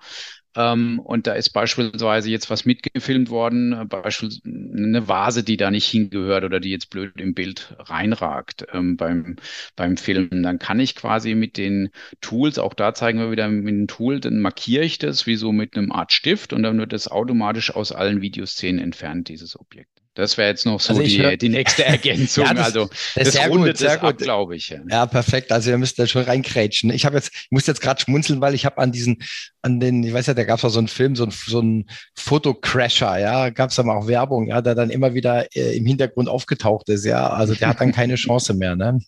ähm, 0.57 0.99
und 0.99 1.27
da 1.27 1.35
ist 1.35 1.51
beispielsweise 1.51 2.31
jetzt 2.31 2.51
was 2.51 2.65
mitgefilmt 2.65 3.31
worden, 3.31 3.73
äh, 3.75 3.85
beispielsweise 3.85 4.43
eine 4.49 5.07
Vase, 5.07 5.45
die 5.45 5.57
da 5.57 5.71
nicht 5.71 5.87
hingehört 5.87 6.43
oder 6.43 6.59
die 6.59 6.71
jetzt 6.71 6.91
blöd 6.91 7.13
im 7.21 7.35
Bild 7.35 7.77
reinragt 7.79 8.67
ähm, 8.73 8.97
beim, 8.97 9.37
beim 9.77 9.97
Filmen. 9.97 10.43
Dann 10.43 10.59
kann 10.59 10.81
ich 10.81 10.97
quasi 10.97 11.35
mit 11.35 11.59
den 11.59 11.91
Tools, 12.21 12.59
auch 12.59 12.75
da 12.75 12.95
zeigen 12.95 13.19
wir 13.19 13.31
wieder 13.31 13.49
mit 13.49 13.69
dem 13.69 13.87
Tool, 13.89 14.21
dann 14.21 14.41
markiere 14.41 14.85
ich 14.85 14.99
das 14.99 15.27
wie 15.27 15.37
so 15.37 15.53
mit 15.53 15.77
einem 15.77 15.93
Art 15.93 16.13
Stift 16.13 16.53
und 16.53 16.63
dann 16.63 16.79
wird 16.79 16.93
das 16.93 17.09
automatisch 17.09 17.75
aus 17.75 17.93
allen 17.93 18.23
Videoszenen 18.23 18.83
entfernt, 18.83 19.29
dieses 19.29 19.59
Objekt. 19.59 19.91
Das 20.19 20.37
wäre 20.37 20.49
jetzt 20.49 20.67
noch 20.67 20.81
so 20.81 20.95
also 20.95 21.05
die, 21.05 21.23
hör, 21.23 21.37
die 21.37 21.49
nächste 21.49 21.85
Ergänzung. 21.87 22.45
ja, 22.45 22.53
das, 22.53 22.67
also 22.67 22.91
das, 23.15 23.35
das 23.35 23.49
rundet 23.49 23.75
gut, 23.75 23.77
sehr 23.77 23.99
gut, 23.99 24.19
glaube 24.19 24.57
ich. 24.57 24.71
Ja. 24.71 24.81
ja. 24.91 25.07
perfekt. 25.07 25.53
Also 25.53 25.71
ihr 25.71 25.79
müsst 25.79 25.97
da 25.97 26.09
schon 26.09 26.25
reinkrätschen. 26.25 26.91
Ich 26.91 27.07
habe 27.07 27.15
jetzt, 27.15 27.31
ich 27.33 27.47
muss 27.51 27.69
jetzt 27.69 27.81
gerade 27.81 28.01
schmunzeln, 28.01 28.41
weil 28.41 28.53
ich 28.53 28.67
habe 28.67 28.79
an 28.79 28.91
diesen, 28.91 29.23
an 29.63 29.79
den, 29.79 30.03
ich 30.03 30.13
weiß 30.13 30.27
ja, 30.27 30.35
da 30.35 30.43
gab 30.43 30.59
es 30.59 30.65
auch 30.65 30.71
so 30.71 30.81
einen 30.81 30.89
Film, 30.89 31.15
so 31.15 31.23
ein, 31.23 31.31
so 31.31 31.61
ein 31.61 31.89
Fotocrasher, 32.17 33.17
ja, 33.21 33.51
gab 33.51 33.71
es 33.71 33.77
da 33.77 33.85
mal 33.85 33.97
auch 33.97 34.09
Werbung, 34.09 34.49
ja, 34.49 34.61
der 34.61 34.75
dann 34.75 34.91
immer 34.91 35.15
wieder 35.15 35.55
äh, 35.55 35.77
im 35.77 35.87
Hintergrund 35.87 36.29
aufgetaucht 36.29 36.89
ist, 36.89 37.05
ja. 37.05 37.31
Also 37.31 37.55
der 37.55 37.69
hat 37.69 37.81
dann 37.81 37.93
keine 37.93 38.15
Chance 38.17 38.55
mehr, 38.55 38.75
ne? 38.75 38.99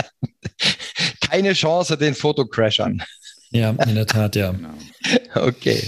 keine 1.20 1.52
Chance 1.52 1.98
den 1.98 2.14
Fotocrashern. 2.14 3.02
Ja, 3.50 3.72
in 3.86 3.94
der 3.94 4.06
Tat, 4.06 4.36
ja. 4.36 4.54
Okay. 5.34 5.82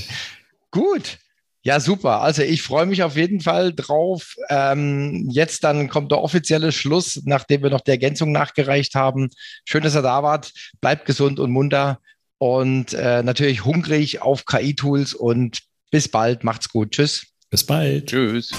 Gut. 0.71 1.17
Ja, 1.65 1.79
super. 1.79 2.23
Also 2.23 2.43
ich 2.43 2.63
freue 2.63 2.87
mich 2.87 3.03
auf 3.05 3.17
jeden 3.17 3.41
Fall 3.41 3.73
drauf. 3.73 4.35
Ähm, 4.49 5.29
jetzt 5.31 5.63
dann 5.63 5.89
kommt 5.89 6.11
der 6.11 6.21
offizielle 6.21 6.73
Schluss, 6.73 7.23
nachdem 7.25 7.63
wir 7.63 7.71
noch 7.71 7.83
die 7.83 7.93
Ergänzung 7.93 8.33
nachgereicht 8.33 8.97
haben. 8.97 9.29
Schön, 9.65 9.83
dass 9.83 9.95
ihr 9.95 10.03
da 10.03 10.23
wart. 10.25 10.53
Bleibt 10.81 11.07
gesund 11.07 11.39
und 11.39 11.53
munter 11.53 12.01
und 12.39 12.95
äh, 12.95 13.23
natürlich 13.23 13.65
hungrig 13.65 14.23
auf 14.23 14.45
KI-Tools 14.45 15.15
und 15.15 15.61
bis 15.93 16.09
bald. 16.09 16.43
Macht's 16.43 16.69
gut. 16.69 16.91
Tschüss. 16.91 17.27
Bis 17.51 17.65
bald. 17.65 18.07
Tschüss. 18.07 18.51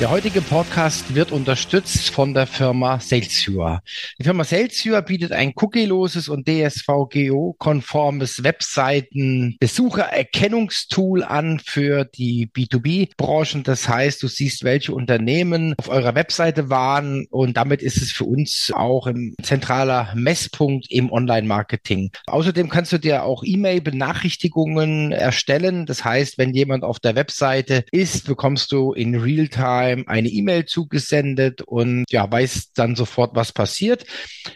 Der 0.00 0.10
heutige 0.10 0.40
Podcast 0.40 1.14
wird 1.14 1.30
unterstützt 1.30 2.08
von 2.08 2.32
der 2.32 2.46
Firma 2.46 2.98
Salesviewer. 3.00 3.82
Die 4.18 4.24
Firma 4.24 4.44
Salesviewer 4.44 5.02
bietet 5.02 5.32
ein 5.32 5.52
cookieloses 5.54 6.30
und 6.30 6.48
DSVGO-konformes 6.48 8.42
Webseiten-Besuchererkennungstool 8.42 11.22
an 11.22 11.60
für 11.62 12.06
die 12.06 12.48
B2B-Branchen. 12.50 13.62
Das 13.62 13.90
heißt, 13.90 14.22
du 14.22 14.28
siehst, 14.28 14.64
welche 14.64 14.94
Unternehmen 14.94 15.74
auf 15.76 15.90
eurer 15.90 16.14
Webseite 16.14 16.70
waren 16.70 17.26
und 17.28 17.58
damit 17.58 17.82
ist 17.82 18.00
es 18.00 18.10
für 18.10 18.24
uns 18.24 18.72
auch 18.74 19.06
ein 19.06 19.34
zentraler 19.42 20.14
Messpunkt 20.14 20.90
im 20.90 21.12
Online-Marketing. 21.12 22.10
Außerdem 22.26 22.70
kannst 22.70 22.92
du 22.92 22.98
dir 22.98 23.24
auch 23.24 23.42
E-Mail-Benachrichtigungen 23.44 25.12
erstellen. 25.12 25.84
Das 25.84 26.06
heißt, 26.06 26.38
wenn 26.38 26.54
jemand 26.54 26.84
auf 26.84 27.00
der 27.00 27.16
Webseite 27.16 27.84
ist, 27.92 28.26
bekommst 28.26 28.72
du 28.72 28.94
in 28.94 29.14
Realtime 29.14 29.89
Realtime 29.90 30.08
eine 30.08 30.28
E-Mail 30.28 30.64
zugesendet 30.64 31.62
und 31.62 32.04
ja, 32.10 32.30
weiß 32.30 32.72
dann 32.74 32.96
sofort, 32.96 33.34
was 33.34 33.52
passiert. 33.52 34.04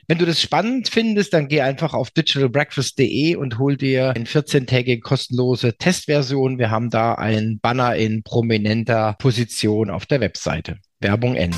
Wenn 0.07 0.19
du 0.19 0.27
das 0.27 0.41
spannend 0.41 0.89
findest, 0.89 1.33
dann 1.35 1.49
geh 1.49 1.61
einfach 1.61 1.95
auf 1.95 2.11
digitalbreakfast.de 2.11 3.37
und 3.37 3.59
hol 3.59 3.77
dir 3.77 4.11
eine 4.11 4.25
14-tägige 4.25 5.01
kostenlose 5.01 5.77
Testversion. 5.77 6.59
Wir 6.59 6.71
haben 6.71 6.91
da 6.91 7.15
einen 7.15 7.61
Banner 7.61 7.95
in 7.97 8.23
prominenter 8.23 9.17
Position 9.19 9.91
auf 9.91 10.07
der 10.07 10.21
Webseite. 10.21 10.79
Werbung 11.01 11.35
Ende. 11.35 11.57